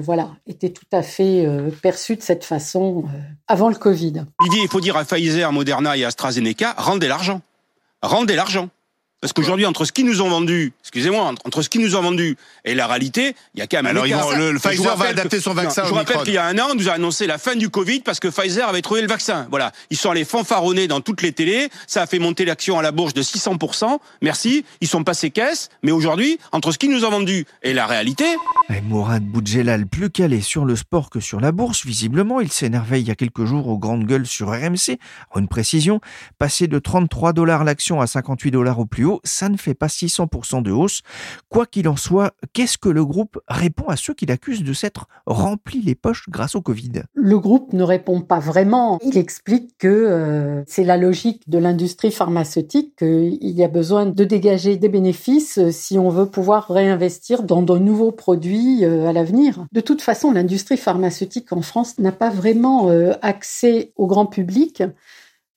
voilà, 0.00 0.30
était 0.46 0.70
tout 0.70 0.86
à 0.92 1.02
fait 1.02 1.46
perçu 1.82 2.16
de 2.16 2.22
cette 2.22 2.44
façon 2.44 3.04
avant 3.46 3.68
le 3.68 3.76
Covid. 3.76 4.24
il 4.40 4.68
faut 4.68 4.80
dire 4.80 4.96
à 4.96 5.04
Pfizer, 5.04 5.52
Moderna 5.52 5.96
et 5.96 6.04
AstraZeneca, 6.04 6.74
rendez 6.78 7.08
l'argent. 7.08 7.40
Rendez 8.02 8.36
l'argent. 8.36 8.68
Parce 9.20 9.32
qu'aujourd'hui, 9.32 9.66
entre 9.66 9.84
ce 9.84 9.90
qu'ils 9.90 10.06
nous 10.06 10.22
ont 10.22 10.28
vendu, 10.28 10.72
excusez-moi, 10.82 11.34
entre 11.44 11.62
ce 11.62 11.68
qu'ils 11.68 11.80
nous 11.80 11.96
ont 11.96 12.02
vendu 12.02 12.36
et 12.64 12.76
la 12.76 12.86
réalité, 12.86 13.34
il 13.54 13.58
y 13.58 13.62
a 13.62 13.66
quand 13.66 13.82
même 13.82 13.96
un 13.96 14.02
Alors, 14.02 14.32
le, 14.36 14.58
Pfizer 14.60 14.96
va 14.96 15.06
adapter 15.06 15.40
son 15.40 15.54
vaccin. 15.54 15.82
je 15.84 15.88
vous 15.88 15.96
rappelle 15.96 16.22
qu'il 16.22 16.34
y 16.34 16.38
a 16.38 16.46
un 16.46 16.56
an, 16.58 16.68
on 16.70 16.74
nous 16.76 16.88
a 16.88 16.92
annoncé 16.92 17.26
la 17.26 17.36
fin 17.36 17.56
du 17.56 17.68
Covid 17.68 18.00
parce 18.00 18.20
que 18.20 18.28
Pfizer 18.28 18.68
avait 18.68 18.80
trouvé 18.80 19.02
le 19.02 19.08
vaccin. 19.08 19.48
Voilà. 19.50 19.72
Ils 19.90 19.96
sont 19.96 20.10
allés 20.10 20.24
fanfaronner 20.24 20.86
dans 20.86 21.00
toutes 21.00 21.22
les 21.22 21.32
télés. 21.32 21.68
Ça 21.88 22.02
a 22.02 22.06
fait 22.06 22.20
monter 22.20 22.44
l'action 22.44 22.78
à 22.78 22.82
la 22.82 22.92
bourse 22.92 23.12
de 23.12 23.22
600%. 23.22 23.98
Merci. 24.22 24.64
Ils 24.80 24.88
sont 24.88 25.02
passés 25.02 25.30
caisse. 25.30 25.68
Mais 25.82 25.90
aujourd'hui, 25.90 26.38
entre 26.52 26.70
ce 26.70 26.78
qu'ils 26.78 26.92
nous 26.92 27.04
ont 27.04 27.10
vendu 27.10 27.44
et 27.64 27.72
la 27.72 27.86
réalité. 27.86 28.24
Et 28.72 28.80
Mourad 28.82 29.24
Boudjelal, 29.24 29.86
plus 29.86 30.10
calé 30.10 30.42
sur 30.42 30.64
le 30.64 30.76
sport 30.76 31.10
que 31.10 31.18
sur 31.18 31.40
la 31.40 31.50
bourse, 31.50 31.84
visiblement, 31.84 32.40
il 32.40 32.52
s'énervait 32.52 33.00
il 33.00 33.08
y 33.08 33.10
a 33.10 33.16
quelques 33.16 33.46
jours 33.46 33.66
aux 33.66 33.78
grandes 33.78 34.04
gueules 34.04 34.26
sur 34.26 34.48
RMC. 34.48 34.98
Une 35.34 35.48
précision, 35.48 36.00
passer 36.38 36.68
de 36.68 36.78
33 36.78 37.32
dollars 37.32 37.64
l'action 37.64 38.00
à 38.00 38.06
58 38.06 38.52
dollars 38.52 38.78
au 38.78 38.84
plus 38.84 39.04
haut, 39.04 39.07
ça 39.24 39.48
ne 39.48 39.56
fait 39.56 39.74
pas 39.74 39.86
600% 39.86 40.62
de 40.62 40.70
hausse. 40.70 41.02
Quoi 41.48 41.66
qu'il 41.66 41.88
en 41.88 41.96
soit, 41.96 42.34
qu'est-ce 42.52 42.78
que 42.78 42.88
le 42.88 43.04
groupe 43.04 43.38
répond 43.48 43.86
à 43.88 43.96
ceux 43.96 44.14
qui 44.14 44.26
l'accusent 44.26 44.64
de 44.64 44.72
s'être 44.72 45.06
rempli 45.26 45.80
les 45.80 45.94
poches 45.94 46.28
grâce 46.28 46.54
au 46.54 46.60
Covid? 46.60 47.02
Le 47.14 47.38
groupe 47.38 47.72
ne 47.72 47.82
répond 47.82 48.20
pas 48.20 48.38
vraiment. 48.38 48.98
Il 49.02 49.16
explique 49.16 49.76
que 49.78 49.88
euh, 49.88 50.62
c'est 50.66 50.84
la 50.84 50.96
logique 50.96 51.48
de 51.48 51.58
l'industrie 51.58 52.10
pharmaceutique, 52.10 52.96
qu'il 52.96 53.38
y 53.40 53.64
a 53.64 53.68
besoin 53.68 54.06
de 54.06 54.24
dégager 54.24 54.76
des 54.76 54.88
bénéfices 54.88 55.58
euh, 55.58 55.70
si 55.70 55.98
on 55.98 56.08
veut 56.08 56.26
pouvoir 56.26 56.68
réinvestir 56.68 57.42
dans 57.42 57.62
de 57.62 57.78
nouveaux 57.78 58.12
produits 58.12 58.84
euh, 58.84 59.08
à 59.08 59.12
l'avenir. 59.12 59.66
De 59.72 59.80
toute 59.80 60.02
façon, 60.02 60.32
l'industrie 60.32 60.76
pharmaceutique 60.76 61.52
en 61.52 61.62
France 61.62 61.98
n'a 61.98 62.12
pas 62.12 62.30
vraiment 62.30 62.88
accès 63.22 63.92
au 63.96 64.06
grand 64.06 64.26
public 64.26 64.82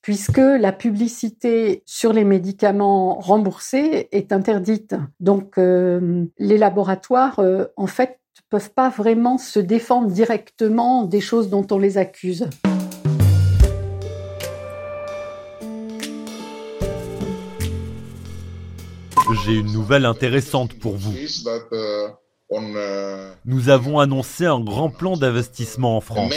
puisque 0.01 0.37
la 0.37 0.71
publicité 0.71 1.83
sur 1.85 2.13
les 2.13 2.23
médicaments 2.23 3.19
remboursés 3.19 4.09
est 4.11 4.31
interdite. 4.31 4.95
Donc 5.19 5.57
euh, 5.57 6.25
les 6.37 6.57
laboratoires, 6.57 7.39
euh, 7.39 7.65
en 7.77 7.87
fait, 7.87 8.19
ne 8.37 8.57
peuvent 8.57 8.71
pas 8.71 8.89
vraiment 8.89 9.37
se 9.37 9.59
défendre 9.59 10.09
directement 10.09 11.03
des 11.03 11.21
choses 11.21 11.49
dont 11.49 11.65
on 11.71 11.77
les 11.77 11.97
accuse. 11.97 12.47
J'ai 19.45 19.53
une 19.53 19.71
nouvelle 19.71 20.05
intéressante 20.05 20.73
pour 20.73 20.97
vous. 20.97 21.13
Nous 23.45 23.69
avons 23.69 23.99
annoncé 23.99 24.45
un 24.45 24.59
grand 24.59 24.89
plan 24.89 25.15
d'investissement 25.15 25.97
en 25.97 26.01
France. 26.01 26.33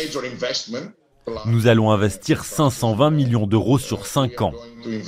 Nous 1.46 1.66
allons 1.66 1.90
investir 1.90 2.44
520 2.44 3.10
millions 3.10 3.46
d'euros 3.46 3.78
sur 3.78 4.06
5 4.06 4.42
ans. 4.42 4.52
Il 4.86 5.00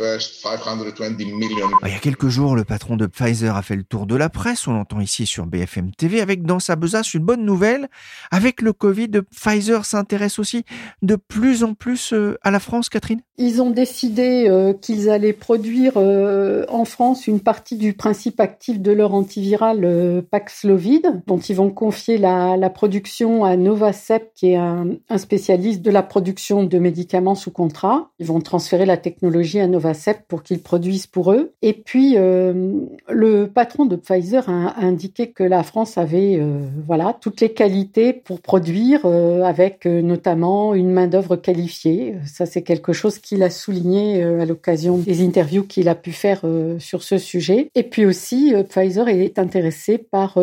y 1.85 1.95
a 1.95 1.99
quelques 2.01 2.29
jours, 2.29 2.57
le 2.57 2.65
patron 2.65 2.97
de 2.97 3.07
Pfizer 3.07 3.55
a 3.55 3.63
fait 3.63 3.77
le 3.77 3.85
tour 3.85 4.07
de 4.07 4.17
la 4.17 4.31
presse. 4.31 4.67
On 4.67 4.73
l'entend 4.73 5.01
ici 5.01 5.27
sur 5.27 5.45
BFM 5.45 5.91
TV 5.93 6.23
avec 6.23 6.45
dans 6.45 6.59
sa 6.59 6.77
besace 6.77 7.13
une 7.13 7.25
bonne 7.25 7.45
nouvelle. 7.45 7.89
Avec 8.31 8.63
le 8.63 8.73
Covid, 8.73 9.11
Pfizer 9.31 9.85
s'intéresse 9.85 10.39
aussi 10.39 10.65
de 11.03 11.17
plus 11.17 11.63
en 11.63 11.75
plus 11.75 12.15
euh, 12.15 12.39
à 12.43 12.51
la 12.51 12.61
France, 12.61 12.89
Catherine? 12.89 13.21
Ils 13.37 13.61
ont 13.61 13.71
décidé 13.71 14.47
euh, 14.49 14.73
qu'ils 14.73 15.11
allaient 15.11 15.35
produire 15.35 15.93
euh, 15.97 16.65
en 16.71 16.87
France 16.87 17.27
une 17.27 17.41
partie 17.41 17.77
du 17.77 17.93
principe 17.93 18.41
actif 18.41 18.81
de 18.81 18.93
leur 18.93 19.13
antiviral 19.13 20.25
Paxlovid, 20.31 21.23
dont 21.27 21.39
ils 21.39 21.57
vont 21.57 21.71
confier 21.71 22.17
la, 22.17 22.71
production 22.71 23.45
à 23.45 23.57
Novacep, 23.57 24.33
qui 24.35 24.53
est 24.53 24.57
un 24.57 25.19
spécialiste 25.19 25.83
de 25.83 25.91
la 25.91 26.03
production 26.07 26.65
de 26.65 26.79
médicaments 26.79 27.35
sous 27.35 27.51
contrat. 27.51 28.11
Ils 28.19 28.27
vont 28.27 28.41
transférer 28.41 28.87
la 28.87 28.97
technologie 28.97 29.61
à 29.61 29.67
Novacep 29.67 30.27
pour 30.29 30.43
qu'ils 30.43 30.63
produisent 30.63 31.07
pour 31.07 31.33
eux. 31.33 31.53
Et 31.63 31.73
puis, 31.73 32.15
euh, 32.17 32.73
le 33.09 33.47
patron 33.47 33.85
de 33.85 33.97
Pfizer 33.97 34.49
a, 34.49 34.81
indiqué 34.81 35.33
que 35.33 35.43
la 35.43 35.63
France 35.63 35.99
avait 35.99 36.39
euh, 36.39 36.61
voilà 36.87 37.17
toutes 37.21 37.41
les 37.41 37.53
qualités 37.53 38.13
pour 38.13 38.41
produire, 38.41 39.01
euh, 39.05 39.43
avec 39.43 39.85
notamment 39.87 40.75
une 40.75 40.91
main 40.91 41.07
d'œuvre 41.07 41.37
qualifiée. 41.37 42.15
Ça, 42.25 42.47
c'est 42.47 42.63
quelque 42.63 42.93
chose 42.93 43.19
qu'il 43.19 43.43
a 43.43 43.51
souligné 43.51 44.23
à 44.23 44.45
l'occasion 44.45 44.99
des 44.99 45.25
interviews 45.25 45.65
qu'il 45.65 45.89
a 45.89 45.95
pu 45.95 46.13
faire 46.13 46.43
sur 46.79 47.03
ce 47.03 47.19
sujet. 47.19 47.71
Et 47.75 47.83
puis 47.83 48.07
aussi, 48.07 48.55
Pfizer 48.69 49.09
est 49.09 49.39
intéressé 49.39 49.99
par 49.99 50.39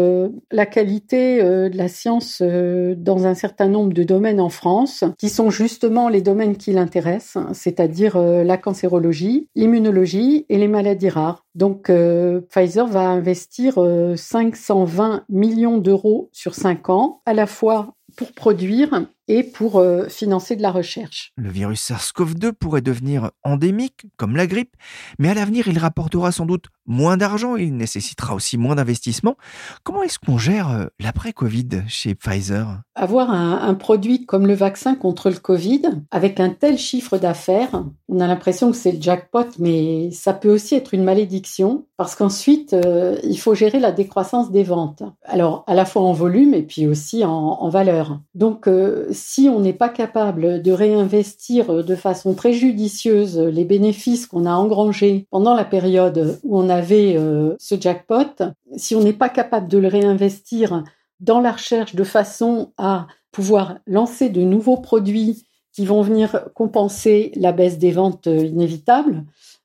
la 0.51 0.65
qualité 0.65 1.41
de 1.41 1.77
la 1.77 1.87
science 1.87 2.41
dans 2.41 3.25
un 3.25 3.33
certain 3.33 3.67
nombre 3.67 3.93
de 3.93 4.03
domaines 4.03 4.39
en 4.39 4.49
France, 4.49 5.03
qui 5.17 5.29
sont 5.29 5.49
justement 5.53 6.09
les 6.09 6.21
domaines 6.21 6.57
qui 6.57 6.71
l'intéressent, 6.71 7.45
c'est-à-dire 7.53 8.17
la 8.17 8.57
cancérologie, 8.57 9.47
l'immunologie 9.55 10.45
et 10.49 10.57
les 10.57 10.67
maladies 10.67 11.09
rares. 11.09 11.43
Donc 11.55 11.89
euh, 11.89 12.41
Pfizer 12.49 12.87
va 12.87 13.09
investir 13.09 13.75
520 14.15 15.15
euh, 15.15 15.19
millions 15.29 15.77
d'euros 15.77 16.29
sur 16.31 16.55
5 16.55 16.89
ans, 16.89 17.21
à 17.25 17.33
la 17.33 17.45
fois 17.45 17.93
pour 18.15 18.31
produire 18.33 19.05
et 19.27 19.43
pour 19.43 19.77
euh, 19.77 20.07
financer 20.09 20.55
de 20.55 20.61
la 20.61 20.71
recherche. 20.71 21.31
Le 21.37 21.49
virus 21.49 21.89
SARS-CoV-2 21.89 22.51
pourrait 22.51 22.81
devenir 22.81 23.31
endémique, 23.43 24.05
comme 24.17 24.35
la 24.35 24.47
grippe, 24.47 24.75
mais 25.17 25.29
à 25.29 25.33
l'avenir, 25.33 25.67
il 25.67 25.79
rapportera 25.79 26.31
sans 26.31 26.45
doute 26.45 26.65
moins 26.85 27.15
d'argent, 27.15 27.55
il 27.55 27.75
nécessitera 27.75 28.35
aussi 28.35 28.57
moins 28.57 28.75
d'investissement. 28.75 29.37
Comment 29.83 30.03
est-ce 30.03 30.19
qu'on 30.19 30.37
gère 30.37 30.69
euh, 30.69 30.85
l'après-Covid 30.99 31.83
chez 31.87 32.15
Pfizer? 32.15 32.81
Avoir 32.95 33.31
un, 33.31 33.73
produit 33.73 34.25
comme 34.25 34.45
le 34.45 34.53
vaccin 34.53 34.95
contre 34.95 35.29
le 35.29 35.37
Covid, 35.37 35.81
avec 36.11 36.39
un 36.39 36.49
tel 36.49 36.77
chiffre 36.77 37.17
d'affaires, 37.17 37.85
on 38.09 38.19
a 38.19 38.27
l'impression 38.27 38.71
que 38.71 38.77
c'est 38.77 38.91
le 38.91 39.01
jackpot, 39.01 39.47
mais 39.57 40.11
ça 40.11 40.33
peut 40.33 40.53
aussi 40.53 40.75
être 40.75 40.93
une 40.93 41.03
malédiction, 41.03 41.85
parce 41.97 42.15
qu'ensuite, 42.15 42.73
euh, 42.73 43.17
il 43.23 43.39
faut 43.39 43.55
gérer 43.55 43.79
la 43.79 43.91
décroissance 43.91 44.51
des 44.51 44.63
ventes. 44.63 45.03
Alors, 45.23 45.63
à 45.67 45.73
la 45.73 45.85
fois 45.85 46.03
en 46.03 46.13
volume 46.13 46.53
et 46.53 46.63
puis 46.63 46.85
aussi 46.85 47.23
en, 47.23 47.69
valeur. 47.69 48.02
Donc, 48.35 48.69
si 49.11 49.49
on 49.49 49.59
n'est 49.59 49.73
pas 49.73 49.89
capable 49.89 50.61
de 50.61 50.71
réinvestir 50.71 51.83
de 51.83 51.95
façon 51.95 52.33
préjudicieuse 52.33 53.37
les 53.39 53.65
bénéfices 53.65 54.27
qu'on 54.27 54.45
a 54.45 54.53
engrangés 54.53 55.27
pendant 55.31 55.55
la 55.55 55.65
période 55.65 56.39
où 56.43 56.57
on 56.57 56.69
avait 56.69 57.15
euh, 57.17 57.55
ce 57.59 57.79
jackpot, 57.79 58.43
si 58.75 58.95
on 58.95 59.01
n'est 59.01 59.13
pas 59.13 59.29
capable 59.29 59.67
de 59.67 59.77
le 59.77 59.87
réinvestir 59.87 60.83
dans 61.19 61.39
la 61.39 61.51
recherche 61.51 61.95
de 61.95 62.03
façon 62.03 62.73
à 62.77 63.07
pouvoir 63.31 63.77
lancer 63.87 64.29
de 64.29 64.41
nouveaux 64.41 64.77
produits 64.77 65.45
qui 65.71 65.85
vont 65.85 66.01
venir 66.01 66.49
compenser 66.53 67.31
la 67.35 67.51
baisse 67.51 67.79
des 67.79 67.91
ventes 67.91 68.27
inévitable, 68.27 69.23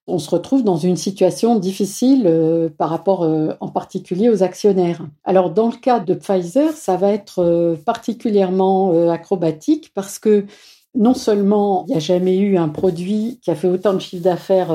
on 0.09 0.19
se 0.19 0.31
retrouve 0.31 0.65
dans 0.65 0.77
une 0.77 0.97
situation 0.97 1.59
difficile 1.59 2.25
euh, 2.27 2.69
par 2.77 2.89
rapport 2.89 3.23
euh, 3.23 3.53
en 3.61 3.69
particulier 3.69 4.31
aux 4.31 4.43
actionnaires. 4.43 5.07
Alors 5.25 5.51
dans 5.51 5.69
le 5.69 5.77
cas 5.77 6.01
de 6.01 6.15
Pfizer, 6.15 6.73
ça 6.73 6.97
va 6.97 7.13
être 7.13 7.41
euh, 7.41 7.77
particulièrement 7.77 9.09
acrobatique 9.11 9.93
parce 9.95 10.19
que 10.19 10.47
non 10.95 11.15
seulement 11.15 11.85
il 11.87 11.91
n'y 11.91 11.97
a 11.97 12.01
jamais 12.01 12.39
eu 12.39 12.57
un 12.57 12.69
produit 12.69 13.39
qui 13.43 13.51
a 13.51 13.55
fait 13.55 13.69
autant 13.69 13.93
de 13.93 13.99
chiffre 13.99 14.25
d'affaires 14.25 14.73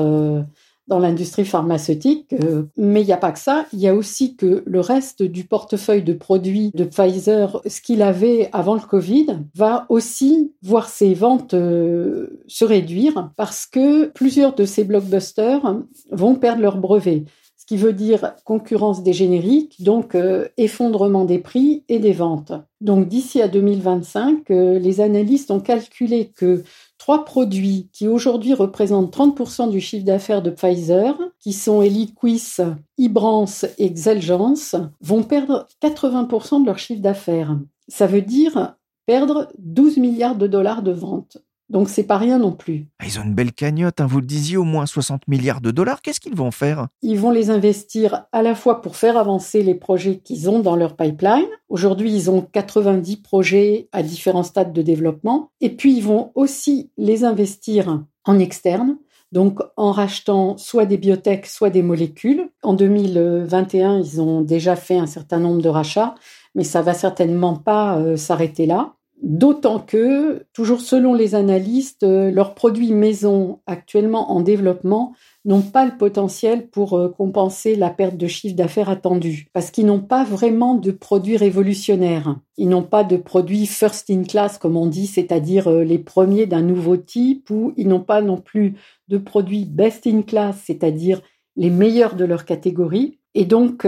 dans 0.86 0.98
l'industrie 0.98 1.44
pharmaceutique. 1.44 2.32
Euh, 2.32 2.64
mais 2.76 3.02
il 3.02 3.06
n'y 3.06 3.12
a 3.12 3.18
pas 3.18 3.32
que 3.32 3.38
ça, 3.38 3.66
il 3.72 3.78
y 3.78 3.88
a 3.88 3.94
aussi 3.94 4.36
que 4.36 4.62
le 4.66 4.80
reste 4.80 5.22
du 5.22 5.44
portefeuille 5.44 6.02
de 6.02 6.12
produits 6.12 6.70
de 6.74 6.84
Pfizer, 6.84 7.60
ce 7.66 7.80
qu'il 7.80 8.02
avait 8.02 8.48
avant 8.52 8.74
le 8.74 8.80
Covid, 8.80 9.38
va 9.54 9.86
aussi 9.88 10.52
voir 10.62 10.88
ses 10.88 11.14
ventes 11.14 11.54
euh, 11.54 12.42
se 12.46 12.64
réduire 12.64 13.30
parce 13.36 13.66
que 13.66 14.06
plusieurs 14.06 14.54
de 14.54 14.64
ces 14.64 14.84
blockbusters 14.84 15.82
vont 16.10 16.34
perdre 16.34 16.62
leur 16.62 16.76
brevet 16.76 17.24
ce 17.56 17.66
qui 17.66 17.76
veut 17.78 17.94
dire 17.94 18.34
concurrence 18.44 19.02
des 19.02 19.14
génériques, 19.14 19.82
donc 19.82 20.14
euh, 20.14 20.46
effondrement 20.58 21.24
des 21.24 21.38
prix 21.38 21.82
et 21.88 21.98
des 21.98 22.12
ventes. 22.12 22.52
Donc 22.82 23.08
d'ici 23.08 23.40
à 23.40 23.48
2025, 23.48 24.50
les 24.50 25.00
analystes 25.00 25.50
ont 25.50 25.60
calculé 25.60 26.30
que 26.36 26.62
trois 26.98 27.24
produits 27.24 27.88
qui 27.92 28.08
aujourd'hui 28.08 28.54
représentent 28.54 29.14
30% 29.14 29.70
du 29.70 29.80
chiffre 29.80 30.04
d'affaires 30.04 30.42
de 30.42 30.50
Pfizer, 30.50 31.16
qui 31.40 31.52
sont 31.52 31.82
Eliquis, 31.82 32.56
Ibrance 32.98 33.66
et 33.78 33.90
Xeljanz, 33.90 34.76
vont 35.00 35.22
perdre 35.22 35.66
80% 35.82 36.62
de 36.62 36.66
leur 36.66 36.78
chiffre 36.78 37.02
d'affaires. 37.02 37.56
Ça 37.88 38.06
veut 38.06 38.22
dire 38.22 38.76
perdre 39.06 39.52
12 39.58 39.98
milliards 39.98 40.36
de 40.36 40.46
dollars 40.46 40.82
de 40.82 40.92
ventes. 40.92 41.38
Donc 41.70 41.88
c'est 41.88 42.04
pas 42.04 42.18
rien 42.18 42.38
non 42.38 42.52
plus. 42.52 42.86
Ah, 42.98 43.06
ils 43.06 43.18
ont 43.18 43.22
une 43.22 43.34
belle 43.34 43.52
cagnotte, 43.52 44.00
hein, 44.00 44.06
vous 44.06 44.20
le 44.20 44.26
disiez, 44.26 44.56
au 44.56 44.64
moins 44.64 44.86
60 44.86 45.26
milliards 45.28 45.60
de 45.60 45.70
dollars. 45.70 46.02
Qu'est-ce 46.02 46.20
qu'ils 46.20 46.34
vont 46.34 46.50
faire? 46.50 46.88
Ils 47.02 47.18
vont 47.18 47.30
les 47.30 47.50
investir 47.50 48.26
à 48.32 48.42
la 48.42 48.54
fois 48.54 48.82
pour 48.82 48.96
faire 48.96 49.16
avancer 49.16 49.62
les 49.62 49.74
projets 49.74 50.18
qu'ils 50.18 50.50
ont 50.50 50.60
dans 50.60 50.76
leur 50.76 50.96
pipeline. 50.96 51.46
Aujourd'hui, 51.68 52.12
ils 52.12 52.30
ont 52.30 52.42
90 52.42 53.16
projets 53.18 53.88
à 53.92 54.02
différents 54.02 54.42
stades 54.42 54.72
de 54.72 54.82
développement. 54.82 55.50
Et 55.60 55.70
puis, 55.70 55.96
ils 55.96 56.04
vont 56.04 56.32
aussi 56.34 56.90
les 56.98 57.24
investir 57.24 58.04
en 58.24 58.38
externe. 58.38 58.98
Donc, 59.32 59.58
en 59.76 59.90
rachetant 59.90 60.56
soit 60.58 60.86
des 60.86 60.96
biotech, 60.96 61.46
soit 61.46 61.70
des 61.70 61.82
molécules. 61.82 62.50
En 62.62 62.74
2021, 62.74 63.98
ils 63.98 64.20
ont 64.20 64.42
déjà 64.42 64.76
fait 64.76 64.96
un 64.96 65.06
certain 65.06 65.40
nombre 65.40 65.60
de 65.60 65.68
rachats, 65.68 66.14
mais 66.54 66.62
ça 66.62 66.82
va 66.82 66.94
certainement 66.94 67.56
pas 67.56 67.98
euh, 67.98 68.16
s'arrêter 68.16 68.66
là. 68.66 68.94
D'autant 69.24 69.78
que, 69.78 70.44
toujours 70.52 70.82
selon 70.82 71.14
les 71.14 71.34
analystes, 71.34 72.02
euh, 72.02 72.30
leurs 72.30 72.54
produits 72.54 72.92
maison 72.92 73.60
actuellement 73.66 74.32
en 74.32 74.42
développement 74.42 75.14
n'ont 75.46 75.62
pas 75.62 75.86
le 75.86 75.96
potentiel 75.96 76.68
pour 76.68 76.98
euh, 76.98 77.08
compenser 77.08 77.74
la 77.74 77.88
perte 77.88 78.18
de 78.18 78.26
chiffre 78.26 78.54
d'affaires 78.54 78.90
attendue, 78.90 79.48
parce 79.54 79.70
qu'ils 79.70 79.86
n'ont 79.86 80.02
pas 80.02 80.24
vraiment 80.24 80.74
de 80.74 80.90
produits 80.90 81.38
révolutionnaires. 81.38 82.36
Ils 82.58 82.68
n'ont 82.68 82.82
pas 82.82 83.02
de 83.02 83.16
produits 83.16 83.64
first 83.64 84.10
in 84.10 84.24
class, 84.24 84.58
comme 84.58 84.76
on 84.76 84.86
dit, 84.86 85.06
c'est-à-dire 85.06 85.68
euh, 85.68 85.84
les 85.84 85.98
premiers 85.98 86.44
d'un 86.44 86.60
nouveau 86.60 86.98
type, 86.98 87.48
ou 87.48 87.72
ils 87.78 87.88
n'ont 87.88 88.00
pas 88.00 88.20
non 88.20 88.36
plus 88.36 88.74
de 89.08 89.16
produits 89.16 89.64
best 89.64 90.06
in 90.06 90.20
class, 90.20 90.60
c'est-à-dire 90.66 91.22
les 91.56 91.70
meilleurs 91.70 92.16
de 92.16 92.26
leur 92.26 92.44
catégorie. 92.44 93.20
Et 93.34 93.46
donc, 93.46 93.86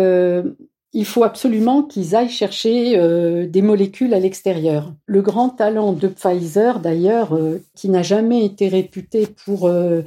il 0.97 1.05
faut 1.05 1.25
absolument 1.25 1.83
qu'ils 1.83 2.17
aillent 2.17 2.31
chercher 2.31 2.99
euh, 2.99 3.47
des 3.47 3.61
molécules 3.61 4.15
à 4.15 4.19
l'extérieur. 4.19 4.95
Le 5.05 5.21
grand 5.21 5.51
talent 5.51 5.93
de 5.93 6.09
Pfizer, 6.09 6.81
d'ailleurs, 6.81 7.35
euh, 7.35 7.63
qui 7.75 7.91
n'a 7.91 8.03
jamais 8.03 8.47
été 8.47 8.69
réputé 8.69 9.27
pour 9.45 9.69
euh, 9.69 10.01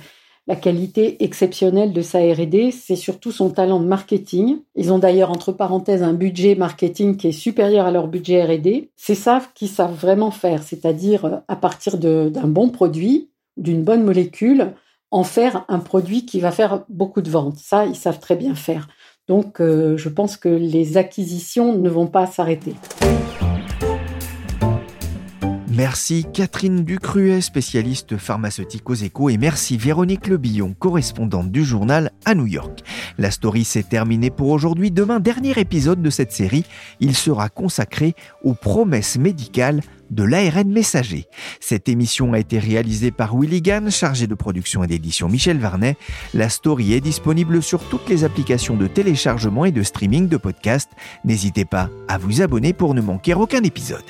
la 0.48 0.56
qualité 0.56 1.24
exceptionnelle 1.24 1.94
de 1.94 2.02
sa 2.02 2.18
R&D, 2.18 2.72
c'est 2.72 2.96
surtout 2.96 3.32
son 3.32 3.52
talent 3.52 3.80
de 3.80 3.86
marketing. 3.86 4.62
Ils 4.76 4.92
ont 4.92 4.98
d'ailleurs, 4.98 5.30
entre 5.30 5.52
parenthèses, 5.52 6.02
un 6.02 6.14
budget 6.14 6.56
marketing 6.56 7.18
qui 7.18 7.28
est 7.28 7.34
supérieur 7.34 7.86
à 7.86 7.92
leur 7.92 8.08
budget 8.08 8.44
R&D. 8.44 8.90
C'est 8.96 9.14
ça 9.14 9.44
qu'ils 9.54 9.70
savent 9.70 9.94
vraiment 9.94 10.32
faire, 10.32 10.64
c'est-à-dire 10.64 11.44
à 11.48 11.56
partir 11.56 12.00
d'un 12.00 12.48
bon 12.48 12.70
produit, 12.70 13.30
d'une 13.58 13.84
bonne 13.84 14.04
molécule, 14.04 14.74
en 15.12 15.24
faire 15.24 15.66
un 15.68 15.80
produit 15.80 16.26
qui 16.26 16.40
va 16.40 16.52
faire 16.52 16.84
beaucoup 16.90 17.22
de 17.22 17.30
ventes. 17.30 17.58
Ça, 17.58 17.86
ils 17.86 17.96
savent 17.96 18.20
très 18.20 18.36
bien 18.36 18.56
faire. 18.56 18.88
Donc 19.30 19.62
euh, 19.62 19.96
je 19.96 20.10
pense 20.10 20.38
que 20.38 20.50
les 20.50 20.98
acquisitions 20.98 21.78
ne 21.78 21.90
vont 21.90 22.08
pas 22.08 22.26
s'arrêter. 22.26 22.74
Merci 25.80 26.26
Catherine 26.34 26.84
Ducruet, 26.84 27.40
spécialiste 27.40 28.18
pharmaceutique 28.18 28.90
aux 28.90 28.96
échos, 28.96 29.30
et 29.30 29.38
merci 29.38 29.78
Véronique 29.78 30.28
Lebillon, 30.28 30.74
correspondante 30.78 31.52
du 31.52 31.64
journal 31.64 32.12
à 32.26 32.36
New 32.36 32.48
York. 32.48 32.82
La 33.18 33.32
story 33.32 33.64
s'est 33.64 33.84
terminée 33.84 34.32
pour 34.32 34.50
aujourd'hui. 34.50 34.92
Demain, 34.92 35.22
dernier 35.22 35.58
épisode 35.58 36.02
de 36.02 36.10
cette 36.10 36.34
série, 36.34 36.66
il 37.00 37.16
sera 37.16 37.48
consacré 37.48 38.16
aux 38.44 38.56
promesses 38.56 39.18
médicales 39.18 39.82
de 40.10 40.24
l'ARN 40.24 40.70
messager. 40.70 41.26
Cette 41.60 41.90
émission 41.90 42.34
a 42.34 42.40
été 42.40 42.60
réalisée 42.60 43.12
par 43.12 43.38
Willy 43.38 43.62
Gann, 43.62 43.92
chargé 43.92 44.28
de 44.28 44.36
production 44.36 44.84
et 44.84 44.88
d'édition 44.88 45.30
Michel 45.30 45.60
Varnet. 45.60 45.98
La 46.34 46.50
story 46.50 46.94
est 46.94 47.02
disponible 47.02 47.62
sur 47.62 47.84
toutes 47.90 48.10
les 48.10 48.24
applications 48.24 48.76
de 48.76 48.88
téléchargement 48.88 49.66
et 49.66 49.72
de 49.72 49.84
streaming 49.84 50.28
de 50.28 50.38
podcasts. 50.38 50.92
N'hésitez 51.26 51.66
pas 51.66 51.90
à 52.08 52.18
vous 52.18 52.42
abonner 52.42 52.74
pour 52.74 52.94
ne 52.94 53.02
manquer 53.02 53.34
aucun 53.34 53.64
épisode. 53.64 54.04